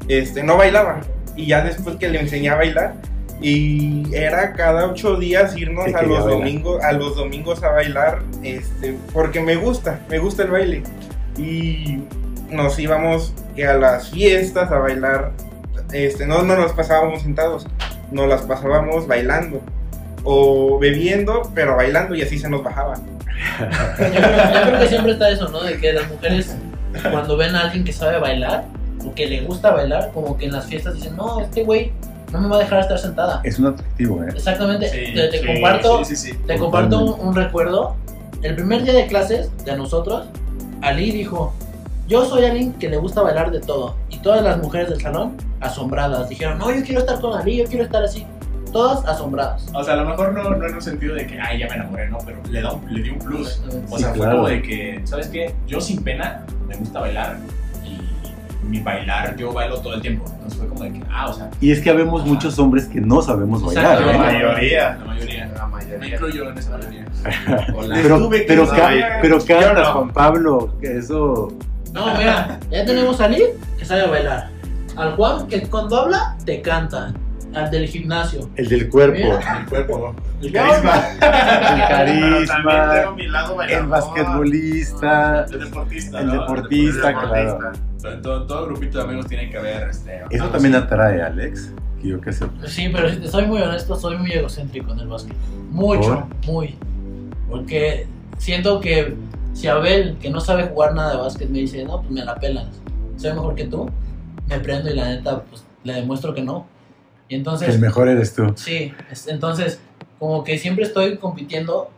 [0.07, 1.01] este, no bailaba.
[1.35, 2.95] Y ya después que le enseñé a bailar,
[3.39, 6.29] y era cada ocho días irnos a los bailar.
[6.29, 10.81] domingos, a los domingos a bailar, este, porque me gusta, me gusta el baile.
[11.37, 11.99] Y
[12.49, 15.33] nos íbamos a las fiestas a bailar,
[15.93, 17.67] este, no, no nos pasábamos sentados,
[18.11, 19.61] nos las pasábamos bailando.
[20.25, 22.95] O bebiendo, pero bailando y así se nos bajaba.
[22.95, 25.61] Yo creo, yo creo que siempre está eso, ¿no?
[25.61, 26.55] De que las mujeres,
[27.11, 28.65] cuando ven a alguien que sabe bailar,
[29.05, 31.91] o que le gusta bailar, como que en las fiestas dicen, no, este güey
[32.31, 33.41] no me va a dejar estar sentada.
[33.43, 34.29] Es un atractivo, ¿eh?
[34.33, 34.89] Exactamente.
[34.89, 36.37] Sí, te te sí, comparto, Sí, sí, sí.
[36.47, 37.95] te comparto un, un recuerdo.
[38.41, 40.25] El primer día de clases de nosotros,
[40.81, 41.53] Ali dijo,
[42.07, 43.95] yo soy alguien que le gusta bailar de todo.
[44.09, 47.65] Y todas las mujeres del salón, asombradas, dijeron, no, yo quiero estar con Ali, yo
[47.65, 48.25] quiero estar así.
[48.71, 49.67] Todas asombradas.
[49.73, 51.75] O sea, a lo mejor no, no en un sentido de que, ay, ya me
[51.75, 53.61] enamoré, no, pero le, da un- le dio un plus.
[53.89, 54.35] O Sí, sea, fue claro.
[54.37, 55.53] como de que, ¿sabes qué?
[55.67, 57.37] Yo sin pena me gusta bailar
[57.85, 60.25] y mi bailar, yo bailo todo el tiempo.
[60.33, 62.99] Entonces fue como de que, ah, o sea, Y es que habemos muchos hombres que
[62.99, 64.01] no sabemos bailar.
[64.01, 64.09] Exacto.
[64.09, 64.13] ¿eh?
[64.13, 64.97] La mayoría.
[64.99, 65.47] la mayoría.
[65.55, 66.15] La Me mayoría.
[66.15, 67.05] incluyo en esa mayoría.
[67.75, 67.95] Hola.
[68.01, 69.93] Pero, Tuve que pero, ca- pero Yo cantas, no.
[69.93, 71.53] Juan Pablo, que eso...
[71.93, 73.41] No, mira, ya tenemos a Ali
[73.79, 74.49] que sabe bailar.
[74.97, 77.13] Al Juan que cuando habla te canta.
[77.55, 78.49] Al del gimnasio.
[78.55, 79.59] El del cuerpo, Mira.
[79.61, 80.15] El cuerpo.
[80.41, 81.07] El carisma.
[81.09, 85.45] el Pero carisma, tengo mi lado el basquetbolista.
[85.45, 86.19] El deportista.
[86.19, 86.33] El ¿no?
[86.33, 87.53] deportista, El claro.
[87.53, 87.85] deportista.
[88.01, 89.89] Todo, todo, todo grupito de amigos tiene que haber.
[89.89, 90.83] Este, Eso también así.
[90.85, 91.71] atrae, Alex.
[92.01, 92.45] Que yo qué sé.
[92.67, 95.35] Sí, pero si te soy muy honesto, soy muy egocéntrico en el básquet.
[95.71, 96.75] Mucho, muy.
[97.49, 99.15] Porque siento que
[99.53, 102.35] Si Abel, que no sabe jugar nada de básquet, me dice, no, pues me la
[102.35, 102.67] pelas,
[103.15, 103.89] soy mejor que tú,
[104.49, 106.67] me prendo y la neta, pues le demuestro que no.
[107.27, 108.53] Y entonces, el mejor eres tú.
[108.55, 109.79] sí, es- entonces,
[110.19, 111.89] como que siempre estoy compitiendo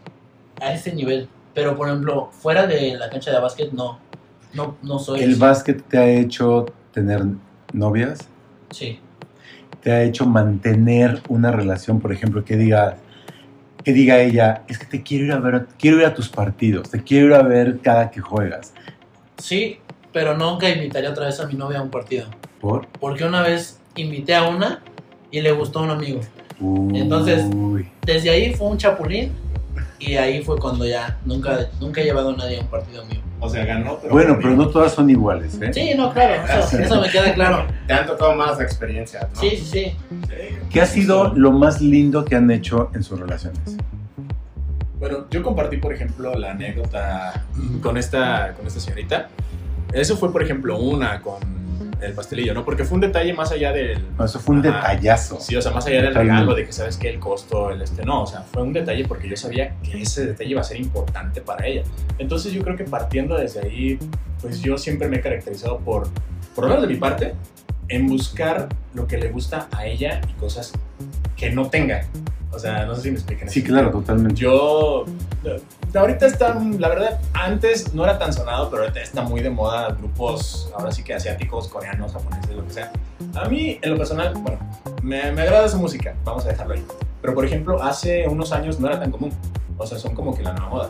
[0.60, 1.28] a ese nivel.
[1.54, 4.00] Pero, por ejemplo, fuera de la cancha de básquet, no,
[4.54, 5.22] no, no soy.
[5.24, 7.24] ¿El básquet te ha hecho tener
[7.74, 8.20] novias?
[8.72, 9.00] Sí,
[9.82, 12.98] ¿Te ha hecho mantener una relación, por ejemplo, que diga,
[13.84, 16.90] que diga ella, es que te quiero ir a ver, quiero ir a tus partidos,
[16.90, 18.74] te quiero ir a ver cada que juegas?
[19.38, 19.80] sí,
[20.12, 22.26] pero nunca invitaría otra vez a mi novia a un partido.
[22.60, 22.88] ¿Por?
[23.00, 24.82] Porque una vez invité a una
[25.32, 26.22] y le gustó a un amigo.
[26.94, 27.88] Entonces- Uy.
[28.06, 29.32] Desde ahí fue un chapulín
[30.00, 33.20] y ahí fue cuando ya nunca, nunca he llevado a nadie a un partido mío.
[33.40, 34.14] O sea, ganó, pero.
[34.14, 35.72] Bueno, pero no todas son iguales, ¿eh?
[35.72, 37.68] Sí, no, claro, eso, eso me queda claro.
[37.86, 39.40] Te han tocado más experiencias, ¿no?
[39.40, 39.94] Sí, sí, sí.
[40.72, 43.78] ¿Qué ha sido lo más lindo que han hecho en sus relaciones?
[45.00, 47.44] Bueno, yo compartí, por ejemplo, la anécdota
[47.84, 49.30] con esta, con esta señorita.
[49.94, 51.38] Eso fue, por ejemplo, una con
[52.02, 52.64] el pastelillo, ¿no?
[52.64, 54.04] Porque fue un detalle más allá del...
[54.18, 54.90] No, eso fue un Ajá.
[54.90, 55.40] detallazo.
[55.40, 58.04] Sí, o sea, más allá del regalo, de que sabes que el costo, el este,
[58.06, 60.78] no, o sea, fue un detalle porque yo sabía que ese detalle iba a ser
[60.78, 61.84] importante para ella.
[62.18, 64.00] Entonces yo creo que partiendo desde ahí,
[64.42, 66.10] pues yo siempre me he caracterizado por,
[66.56, 67.34] por lo menos de mi parte,
[67.90, 70.74] en buscar lo que le gusta a ella y cosas
[71.36, 72.06] que no tenga.
[72.58, 73.48] O sea, no sé si me explican.
[73.48, 74.42] Sí, claro, totalmente.
[74.42, 75.06] Yo,
[75.94, 79.90] ahorita está, la verdad, antes no era tan sonado, pero ahorita está muy de moda
[79.90, 82.92] grupos, ahora sí que asiáticos, coreanos, japoneses, lo que sea.
[83.36, 84.58] A mí, en lo personal, bueno,
[85.04, 86.84] me, me agrada su música, vamos a dejarlo ahí.
[87.22, 89.32] Pero, por ejemplo, hace unos años no era tan común.
[89.78, 90.90] O sea, son como que la nueva moda.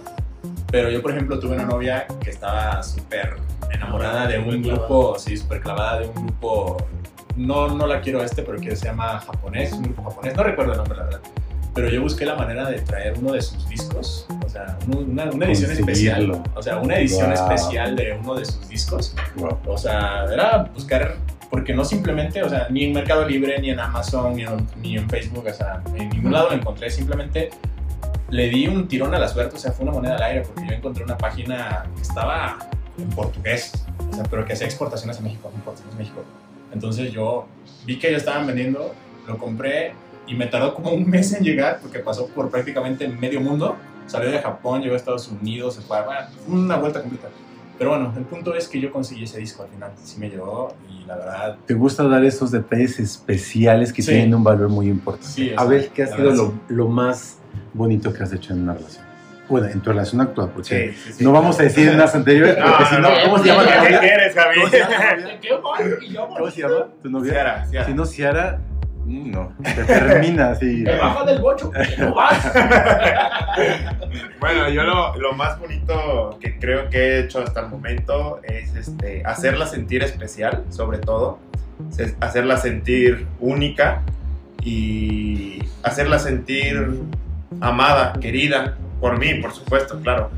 [0.72, 3.36] Pero yo, por ejemplo, tuve una novia que estaba súper
[3.74, 6.78] enamorada de un grupo, sí, súper clavada de un grupo,
[7.36, 10.72] no, no la quiero este, pero que se llama japonés, un grupo japonés, no recuerdo
[10.72, 11.22] el nombre, la verdad.
[11.78, 15.26] Pero yo busqué la manera de traer uno de sus discos, o sea, un- una,
[15.26, 17.34] una edición especial, o sea, una edición Wow.
[17.36, 19.16] especial de uno de sus discos.
[19.36, 19.60] Wow.
[19.68, 21.18] O sea, era buscar,
[21.52, 24.98] porque no simplemente, o sea, ni en Mercado Libre, ni en Amazon, ni en, ni
[24.98, 27.52] en Facebook, o sea, en ningún lado lo encontré, simplemente
[28.32, 30.68] le di un tirón a la suerte, o sea, fue una moneda al aire, porque
[30.68, 32.58] yo encontré una página que estaba
[32.98, 36.24] en portugués, o sea, pero que hacía exportaciones a México, importaciones a México.
[36.74, 37.46] Entonces yo
[37.86, 38.96] vi que ellos estaban vendiendo,
[39.28, 39.94] lo compré
[40.28, 43.76] y me tardó como un mes en llegar, porque pasó por prácticamente medio mundo,
[44.08, 47.30] salió de Japón, llegó a Estados Unidos, fue, bueno, una vuelta completa.
[47.78, 50.74] Pero bueno, el punto es que yo conseguí ese disco al final, sí me llegó
[50.90, 54.10] y la verdad, ¿Te gusta dar esos detalles especiales que Sí.
[54.12, 55.28] tienen un valor muy importante?
[55.28, 57.38] Sí, a ver, ¿qué ha sido lo, lo más
[57.74, 59.06] bonito que has hecho en una relación?
[59.48, 62.86] Bueno, en tu relación actual, porque Sí, no vamos a decir en las anteriores, porque
[62.86, 64.56] si no, ¿cómo se llama ¿Qué quieres, Javi?
[66.38, 67.32] ¿Cómo se llama tu novia?
[67.70, 67.86] Ciara.
[67.86, 68.60] Si no, Ciara,
[69.08, 70.66] no, te termina así.
[70.86, 72.52] Me baja del bocho, no vas.
[74.40, 78.76] Bueno, yo lo, lo más bonito que creo que he hecho hasta el momento es
[78.76, 81.40] este, hacerla sentir especial, sobre todo.
[82.20, 84.04] Hacerla sentir única
[84.62, 87.00] y hacerla sentir
[87.60, 90.30] amada, querida, por mí, por supuesto, claro.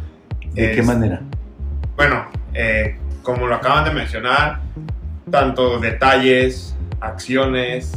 [0.54, 1.22] ¿De qué manera?
[1.98, 4.60] Bueno, eh, como lo acaban de mencionar,
[5.30, 7.92] tanto detalles, acciones,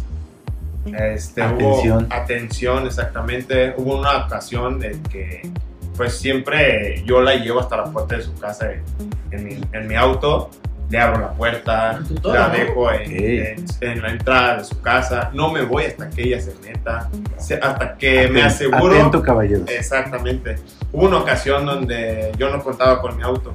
[0.86, 2.04] este, Atención.
[2.06, 3.74] hubo atención, exactamente.
[3.76, 5.48] Hubo una ocasión de que,
[5.96, 8.82] pues siempre yo la llevo hasta la puerta de su casa en,
[9.30, 10.50] en mi, en mi auto,
[10.90, 12.54] le abro la puerta, la ¿no?
[12.54, 13.08] dejo en, Ok.
[13.18, 17.08] en- en la entrada de su casa, no me voy hasta que ella se meta,
[17.38, 18.94] hasta que me aseguro.
[18.94, 19.68] Atento, caballeros.
[19.70, 20.56] Exactamente.
[20.92, 23.54] Hubo una ocasión donde yo no contaba con mi auto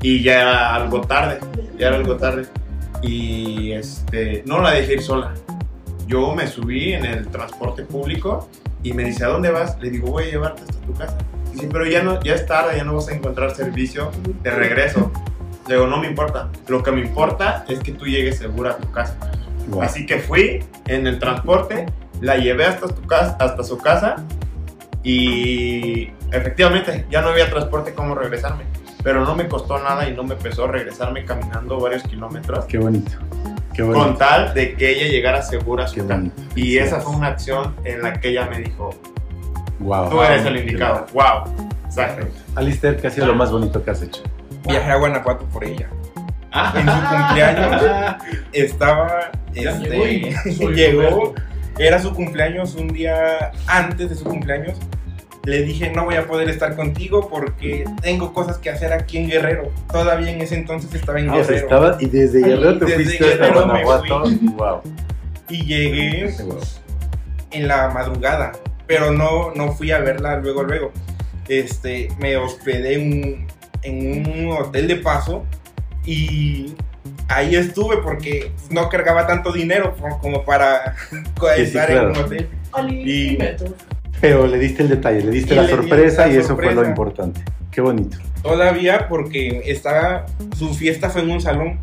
[0.00, 1.38] y ya era algo tarde,
[1.78, 2.46] ya era algo tarde
[3.02, 5.34] y este no la dejé ir sola.
[6.06, 8.48] Yo me subí en el transporte público
[8.82, 9.78] y me dice, ¿a dónde vas?
[9.80, 11.18] Le digo, voy a llevarte hasta tu casa.
[11.52, 15.10] Dice, pero ya, no, ya es tarde, ya no vas a encontrar servicio de regreso.
[15.66, 16.48] Le digo, no me importa.
[16.68, 19.16] Lo que me importa es que tú llegues segura a tu casa.
[19.68, 19.82] Wow.
[19.82, 21.86] Así que fui en el transporte,
[22.20, 24.16] la llevé hasta, tu casa, hasta su casa
[25.02, 28.64] y efectivamente ya no había transporte como regresarme.
[29.02, 33.12] Pero no me costó nada y no me pesó regresarme caminando varios kilómetros Qué bonito.
[33.82, 36.14] Con tal de que ella llegara segura a su Qué casa.
[36.14, 36.42] bonito.
[36.54, 38.90] Y esa fue una acción en la que ella me dijo,
[39.80, 40.08] Wow.
[40.10, 41.06] tú eres el indicado.
[41.12, 41.70] Wow.
[41.84, 42.26] Exacto.
[42.54, 44.22] Alistair, ¿qué ha sido lo más bonito que has hecho?
[44.66, 45.88] Viajé a Guanajuato por ella.
[46.52, 46.72] Ah.
[46.74, 48.16] En su cumpleaños
[48.52, 49.30] estaba.
[49.54, 50.34] Este,
[50.74, 51.34] llegó,
[51.78, 54.78] era su cumpleaños un día antes de su cumpleaños.
[55.46, 59.28] Le dije, no voy a poder estar contigo porque tengo cosas que hacer aquí en
[59.30, 59.70] Guerrero.
[59.90, 61.66] Todavía en ese entonces estaba en Ah, o sea, Guerrero.
[61.66, 64.24] estaba, y desde Guerrero te Desde fuiste Guerrero Guanajuato.
[64.56, 64.80] Wow.
[65.48, 66.58] Y llegué Wow.
[67.52, 68.52] en la madrugada,
[68.88, 70.92] pero no, no fui a verla luego, luego.
[71.48, 73.46] Este, me hospedé en,
[73.82, 75.44] en un hotel de paso
[76.04, 76.74] y
[77.28, 82.10] ahí estuve porque no cargaba tanto dinero como- para sí, estar claro.
[82.10, 82.48] en un hotel.
[82.90, 83.38] Y-
[84.20, 86.74] Pero le diste el detalle, le diste Y la le sorpresa la y eso fue
[86.74, 87.42] lo importante.
[87.70, 88.18] Qué bonito.
[88.42, 91.78] Todavía porque estaba, su fiesta fue en un salón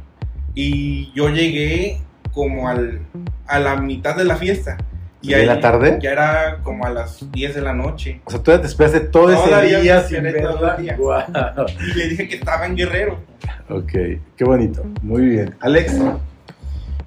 [0.55, 1.99] y yo llegué
[2.31, 3.01] como al,
[3.47, 4.77] a la mitad de la fiesta.
[5.21, 5.99] Y ¿De la tarde?
[6.01, 8.19] Ya era como a las 10 de la noche.
[8.25, 10.77] O sea, tú ya te esperaste todo Todavía ese día sin verla.
[10.97, 11.23] Guau.
[11.79, 13.19] Y le dije que estaba en Guerrero.
[13.69, 13.91] Ok,
[14.35, 14.83] qué bonito.
[15.01, 15.55] Muy bien.
[15.61, 15.97] Alex,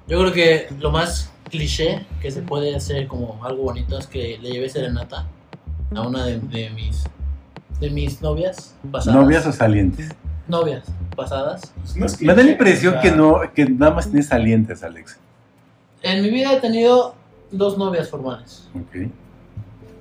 [0.07, 4.37] Yo creo que lo más cliché que se puede hacer como algo bonito es que
[4.41, 5.25] le llevé serenata
[5.95, 7.03] a una de, de mis
[7.79, 9.21] de mis novias pasadas.
[9.21, 10.09] ¿novias o salientes?
[10.47, 11.73] Novias pasadas.
[11.75, 14.27] Pues no es Me da la impresión o sea, que no, que nada más tienes
[14.27, 15.17] salientes, Alex.
[16.01, 17.15] En mi vida he tenido
[17.51, 18.67] dos novias formales.
[18.73, 19.09] Ok.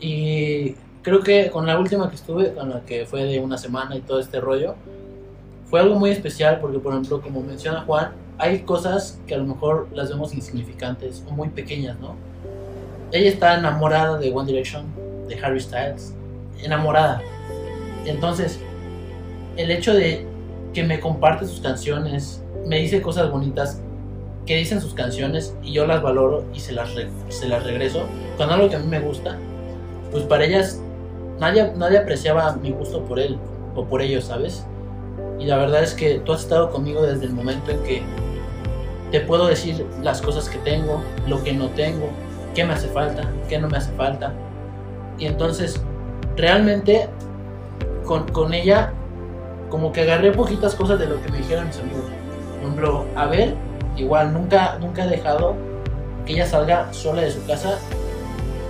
[0.01, 3.97] Y creo que con la última que estuve, con la que fue de una semana
[3.97, 4.75] y todo este rollo,
[5.67, 9.45] fue algo muy especial porque, por ejemplo, como menciona Juan, hay cosas que a lo
[9.45, 12.15] mejor las vemos insignificantes o muy pequeñas, ¿no?
[13.13, 14.85] Ella está enamorada de One Direction,
[15.29, 16.15] de Harry Styles,
[16.63, 17.23] enamorada.
[18.05, 18.61] Entonces,
[19.57, 20.27] el hecho de
[20.73, 23.81] que me comparte sus canciones, me dice cosas bonitas
[24.45, 26.91] que dicen sus canciones y yo las valoro y se las,
[27.29, 28.03] se las regreso
[28.37, 29.37] con algo que a mí me gusta,
[30.13, 30.81] pues para ellas
[31.41, 33.39] nadie, nadie apreciaba mi gusto por él
[33.75, 34.65] o por ellos, ¿sabes?
[35.39, 38.03] Y la verdad es que tú has estado conmigo desde el momento en que
[39.11, 42.09] te puedo decir las cosas que tengo, lo que no tengo,
[42.55, 44.33] qué me hace falta, qué no me hace falta.
[45.19, 45.81] Y entonces,
[46.37, 47.09] realmente,
[48.05, 48.93] con, con ella,
[49.71, 52.05] como que agarré poquitas cosas de lo que me dijeron mis amigos.
[52.51, 53.55] Por ejemplo, a ver,
[53.97, 55.55] igual nunca, nunca he dejado
[56.25, 57.79] que ella salga sola de su casa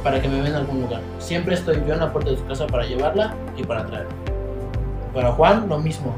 [0.02, 1.00] para que me vea en algún lugar.
[1.18, 4.14] Siempre estoy yo en la puerta de su casa para llevarla y para traerla.
[5.12, 6.14] Para Juan, lo mismo.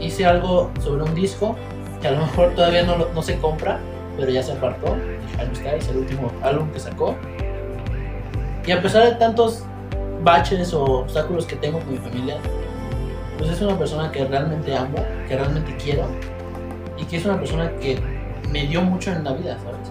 [0.00, 1.56] Hice algo sobre un disco
[2.00, 3.80] que a lo mejor todavía no, no se compra,
[4.16, 4.96] pero ya se apartó.
[5.54, 7.14] Styles, el último álbum que sacó.
[8.66, 9.64] Y a pesar de tantos
[10.22, 12.36] baches o obstáculos que tengo con mi familia,
[13.38, 16.06] pues es una persona que realmente amo, que realmente quiero
[16.96, 17.98] y que es una persona que
[18.50, 19.88] me dio mucho en la vida, ¿sabes?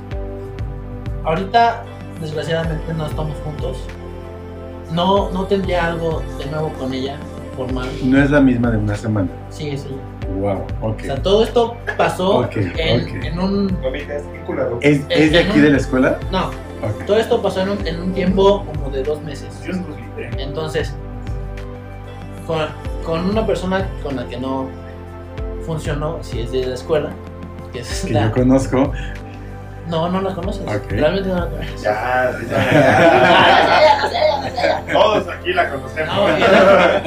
[1.23, 1.83] Ahorita,
[2.19, 3.77] desgraciadamente, no estamos juntos.
[4.91, 7.17] No, no tendría algo de nuevo con ella,
[7.57, 7.89] formal.
[8.03, 9.27] No es la misma de una semana.
[9.49, 9.89] Sí, sí.
[10.39, 10.99] Wow, ok.
[11.01, 13.67] O sea, todo esto pasó en, en un...
[13.81, 14.23] No digas.
[14.81, 16.19] ¿Es, es de aquí de la escuela?
[16.31, 16.51] No,
[17.05, 19.49] todo esto pasó en un, en un tiempo como de dos meses.
[19.67, 20.29] Nos libre.
[20.37, 20.93] Entonces,
[22.45, 22.59] con,
[23.05, 24.67] con una persona con la que no
[25.65, 27.09] funcionó, si es de la escuela,
[27.73, 28.91] que es Que la- yo conozco.
[29.87, 30.63] No, no la conoces.
[30.67, 30.89] Ok.
[30.91, 31.81] Realmente no la conoces.
[31.81, 32.57] Ya, Ah, ya.
[34.91, 36.15] Todos aquí la conocemos.
[36.15, 36.27] No,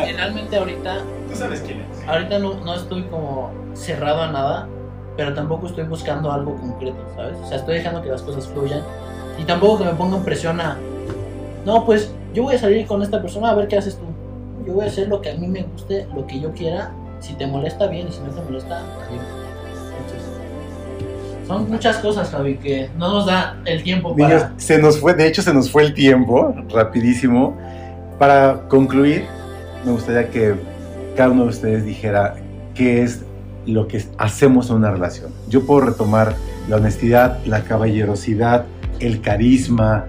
[0.06, 0.96] finalmente ahorita,
[1.28, 2.08] Tú sabes quién es.
[2.08, 4.68] ahorita no, no estoy como cerrado a nada,
[5.16, 7.36] pero tampoco estoy buscando algo concreto, ¿sabes?
[7.42, 8.82] O sea, estoy dejando que las cosas fluyan
[9.38, 10.76] y tampoco que me pongan presión a,
[11.64, 14.04] no, pues yo voy a salir con esta persona a ver qué haces tú.
[14.66, 16.90] Yo voy a hacer lo que a mí me guste, lo que yo quiera.
[17.20, 19.20] Si te molesta, bien, y si no te molesta, bien.
[21.51, 24.55] Son muchas cosas, Javi, que no nos da el tiempo Niños, para...
[24.57, 27.59] se nos fue, de hecho se nos fue el tiempo, rapidísimo.
[28.20, 29.24] Para concluir,
[29.84, 30.55] me gustaría que
[31.16, 32.36] cada uno de ustedes dijera
[32.72, 33.24] qué es
[33.66, 35.32] lo que hacemos en una relación.
[35.48, 36.36] Yo puedo retomar
[36.68, 38.66] la honestidad, la caballerosidad,
[39.01, 40.05] el carisma,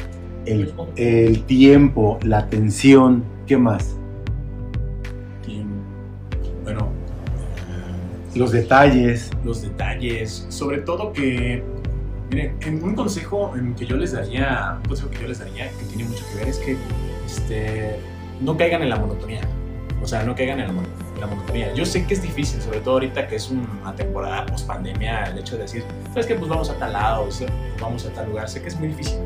[0.46, 3.96] el, el tiempo, la atención, ¿qué más?
[8.36, 9.30] Los detalles.
[9.44, 11.64] los detalles, sobre todo que,
[12.30, 15.86] miren, en un consejo que yo les daría, un consejo que yo les daría, que
[15.86, 16.78] tiene mucho que ver, es que
[17.26, 18.00] este,
[18.40, 19.42] no caigan en la monotonía.
[20.02, 21.74] O sea, no caigan en la, en la monotonía.
[21.74, 25.38] Yo sé que es difícil, sobre todo ahorita que es una temporada post pandemia, el
[25.38, 26.36] hecho de decir, ¿sabes qué?
[26.36, 27.30] Pues vamos a tal lado,
[27.80, 28.50] vamos a tal lugar.
[28.50, 29.20] Sé que es muy difícil.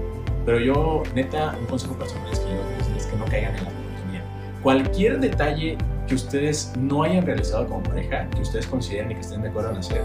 [0.46, 3.64] Pero yo, neta, un consejo personal es que yo les es que no caigan en
[3.64, 4.24] la monotonía.
[4.62, 5.78] Cualquier detalle
[6.08, 9.72] que ustedes no hayan realizado como pareja, que ustedes consideren y que estén de acuerdo
[9.72, 10.02] en hacer,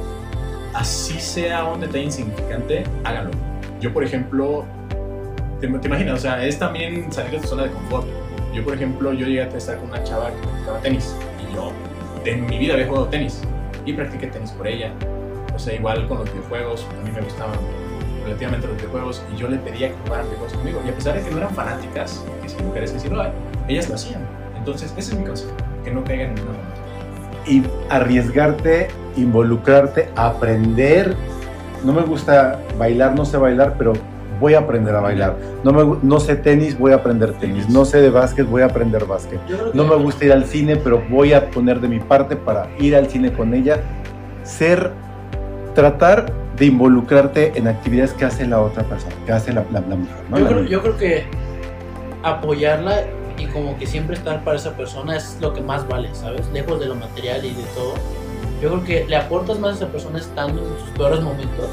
[0.75, 3.31] así sea un detalle insignificante, háganlo.
[3.81, 4.65] Yo, por ejemplo,
[5.61, 8.07] te, te imaginas, o sea, es también salir de tu zona de confort.
[8.55, 11.73] Yo, por ejemplo, yo llegué a estar con una chava que practicaba tenis y yo
[12.25, 13.43] en mi vida había jugado tenis
[13.87, 14.93] y practiqué tenis por ella.
[15.55, 17.59] O sea, igual con los videojuegos, a mí me gustaban
[18.25, 20.83] relativamente los videojuegos y yo le pedía que jugaran videojuegos conmigo.
[20.87, 23.33] Y a pesar de que no eran fanáticas, que si mujeres que sí lo hay,
[23.69, 24.27] ellas lo hacían.
[24.57, 25.53] Entonces, ese es mi consejo,
[25.85, 27.47] que no caigan en una monotonía.
[27.47, 31.15] y arriesgarte, involucrarte, aprender.
[31.85, 33.93] No me gusta bailar, no sé bailar, pero
[34.39, 35.37] voy a aprender a bailar.
[35.65, 37.69] No, me, no sé tenis, voy a aprender tenis.
[37.69, 39.39] No sé de básquet, voy a aprender básquet.
[39.75, 42.95] No me gusta ir al cine, pero voy a poner de mi parte para ir
[42.97, 43.79] al cine con ella.
[44.43, 44.91] Ser,
[45.75, 49.97] tratar de involucrarte en actividades que hace la otra persona, que hace la, la- la
[49.97, 50.17] mujer.
[50.29, 50.37] ¿no?
[50.39, 50.71] Yo La creo, niña.
[50.73, 51.25] yo creo que
[52.23, 52.97] apoyarla
[53.41, 56.47] y como que siempre estar para esa persona es lo que más vale, ¿sabes?
[56.53, 57.95] Lejos de lo material y de todo.
[58.61, 61.67] Yo creo que le aportas más a esa persona estando en sus peores momentos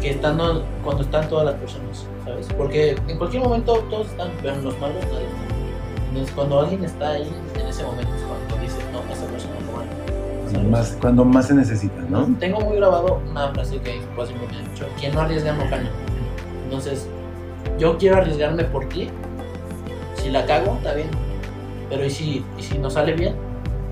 [0.00, 2.48] que estando cuando están todas las personas, ¿sabes?
[2.56, 5.46] Porque en cualquier momento todos están, pero en los malos nadie está.
[6.08, 9.78] Entonces cuando alguien está ahí en ese momento es cuando dices, no, esa persona no
[9.78, 9.90] vale.
[10.50, 12.28] Cuando más, cuando más se necesita, ¿no?
[12.38, 15.90] Tengo muy grabado una frase que siempre me han dicho, quien no arriesga no gana.
[16.64, 17.08] Entonces,
[17.78, 19.10] yo quiero arriesgarme por ti.
[20.26, 21.06] Si la cago, está bien.
[21.88, 23.36] Pero ¿y si, y si no sale bien?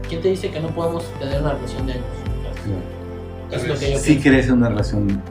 [0.09, 2.05] ¿Quién te dice que no podemos tener una relación de años?
[3.53, 4.21] Es lo que yo Sí
[4.51, 5.23] una relación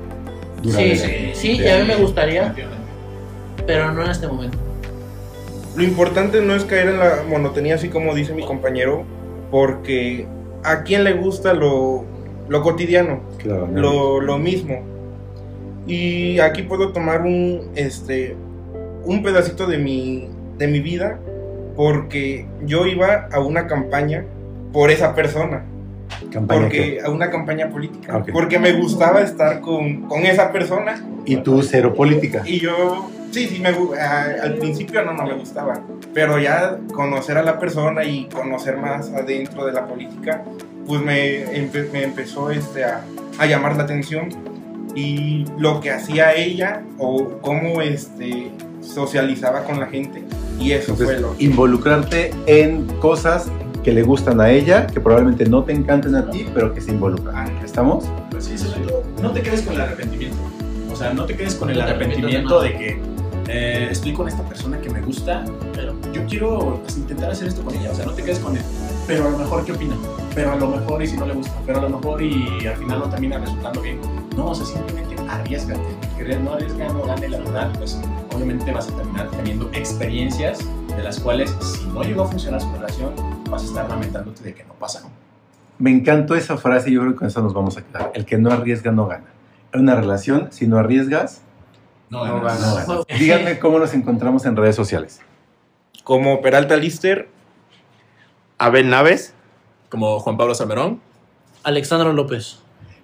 [0.64, 0.95] Sí, duradera.
[0.95, 2.56] sí, sí, y a mí me gustaría,
[3.68, 4.58] pero no en este momento.
[5.76, 9.04] Lo importante no es caer en la monotonía, así como dice mi compañero,
[9.51, 10.26] porque
[10.64, 12.06] a quién le gusta lo,
[12.47, 13.82] lo cotidiano, Claro, ¿no?
[13.82, 14.82] lo, lo mismo.
[15.86, 18.38] Y aquí puedo tomar un, este,
[19.04, 20.30] un pedacito de mi,
[20.66, 21.20] de mi vida,
[21.76, 24.24] porque yo iba a una campaña
[24.72, 25.64] por esa persona,
[26.32, 28.30] Campaña porque a una campaña política, Ah, ok.
[28.32, 31.03] porque me gustaba estar con, con esa persona.
[31.26, 32.43] Y tú cero política.
[32.45, 35.82] y yo, sí, sí, me, a- al principio no, no me gustaba,
[36.14, 40.43] pero ya conocer a la persona y conocer más adentro de la política,
[40.88, 43.01] pues me, empe- me empezó este, a,
[43.39, 44.30] a llamar la atención.
[44.95, 48.51] Y lo que hacía ella o cómo este,
[48.84, 50.24] socializaba con la gente
[50.60, 53.50] y eso fue Entonces, lo involucrarte en cosas
[53.84, 56.92] que le gustan a ella, que probablemente no te encanten a ti, pero que se
[56.92, 57.58] involucran.
[57.64, 58.06] ¿Estamos?
[58.32, 60.38] Pues sí, sobre todo, no te quedes con el arrepentimiento.
[60.92, 63.02] O sea, no te quedes con el arrepentimiento de que
[63.48, 67.62] eh, estoy con esta persona que me gusta, pero yo quiero pues, intentar hacer esto
[67.62, 67.92] con ella.
[67.92, 68.64] O sea, no te quedes con él.
[69.06, 69.96] Pero a lo mejor, ¿qué opina?
[70.34, 72.78] Pero a lo mejor, y si no le gusta, pero a lo mejor, y al
[72.78, 74.00] final no termina resultando bien.
[74.38, 75.82] No, o sea, simplemente arriesgate.
[76.18, 78.00] Querer no arriesga, no gane, la verdad, pues
[78.34, 80.60] obviamente vas a terminar teniendo experiencias
[80.96, 83.14] de las cuales, si no llegó a funcionar su relación,
[83.50, 85.04] vas a estar lamentándote de que no pasa.
[85.80, 88.12] Me encantó esa frase y yo creo que con eso nos vamos a quedar.
[88.14, 89.26] El que no arriesga no gana.
[89.74, 91.42] En una relación, si no arriesgas,
[92.10, 92.62] No, No ganas.
[92.62, 93.06] no ganas.
[93.20, 95.20] Díganme cómo nos encontramos en redes sociales.
[96.04, 97.28] como Peralta Lister,
[98.60, 99.34] Abel Naves.
[99.90, 101.00] Como Juan Pablo Salmerón.
[101.64, 102.60] Alexandro López,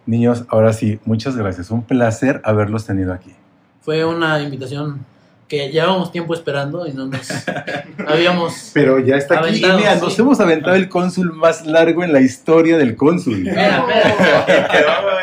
[0.06, 1.70] Niños, ahora sí, muchas gracias.
[1.72, 3.34] Un placer haberlos tenido aquí.
[3.82, 5.06] fue una invitación
[5.50, 7.28] que llevábamos tiempo esperando y no nos
[8.08, 8.72] habíamos...
[8.74, 9.58] Pero ya está aquí.
[9.58, 10.02] Y mira, sí.
[10.02, 13.44] nos hemos aventado el cónsul más largo en la historia del cónsul.
[13.44, 13.90] Quedó,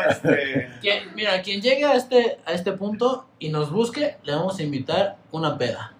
[0.09, 4.59] este, Quien- mira, quien llegue a este, a este punto y nos busque, le vamos
[4.59, 5.93] a invitar una peda.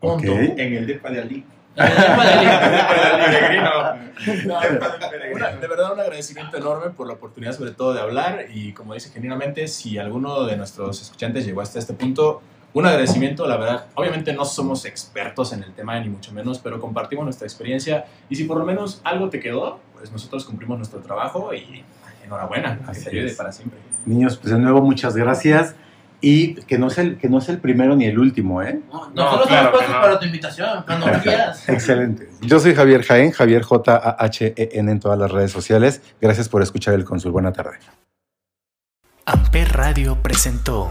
[0.00, 0.32] Punto.
[0.32, 0.38] Ok.
[0.56, 1.44] en el depa de Ali.
[1.76, 3.58] En el Depa de Ali.
[5.34, 8.94] Una- de verdad un agradecimiento enorme por la oportunidad sobre todo de hablar y como
[8.94, 12.40] dice genuinamente si alguno de nuestros escuchantes llegó hasta este punto
[12.74, 16.80] un agradecimiento la verdad obviamente no somos expertos en el tema ni mucho menos pero
[16.80, 21.00] compartimos nuestra experiencia y si por lo menos algo te quedó pues nosotros cumplimos nuestro
[21.00, 21.82] trabajo y
[22.24, 23.36] enhorabuena que Así te ayude es.
[23.36, 25.74] para siempre Niños, pues de nuevo, muchas gracias.
[26.20, 28.80] Y que no, sea el, que no sea el primero ni el último, ¿eh?
[28.90, 30.00] No, No, nosotros claro estamos que puestos no.
[30.02, 31.68] para tu invitación, cuando quieras.
[31.68, 32.28] Excelente.
[32.40, 36.00] Yo soy Javier Jaén, Javier J-A-H-E-N en todas las redes sociales.
[36.20, 37.32] Gracias por escuchar el cónsul.
[37.32, 37.78] Buena tarde.
[39.26, 40.90] Amper Radio presentó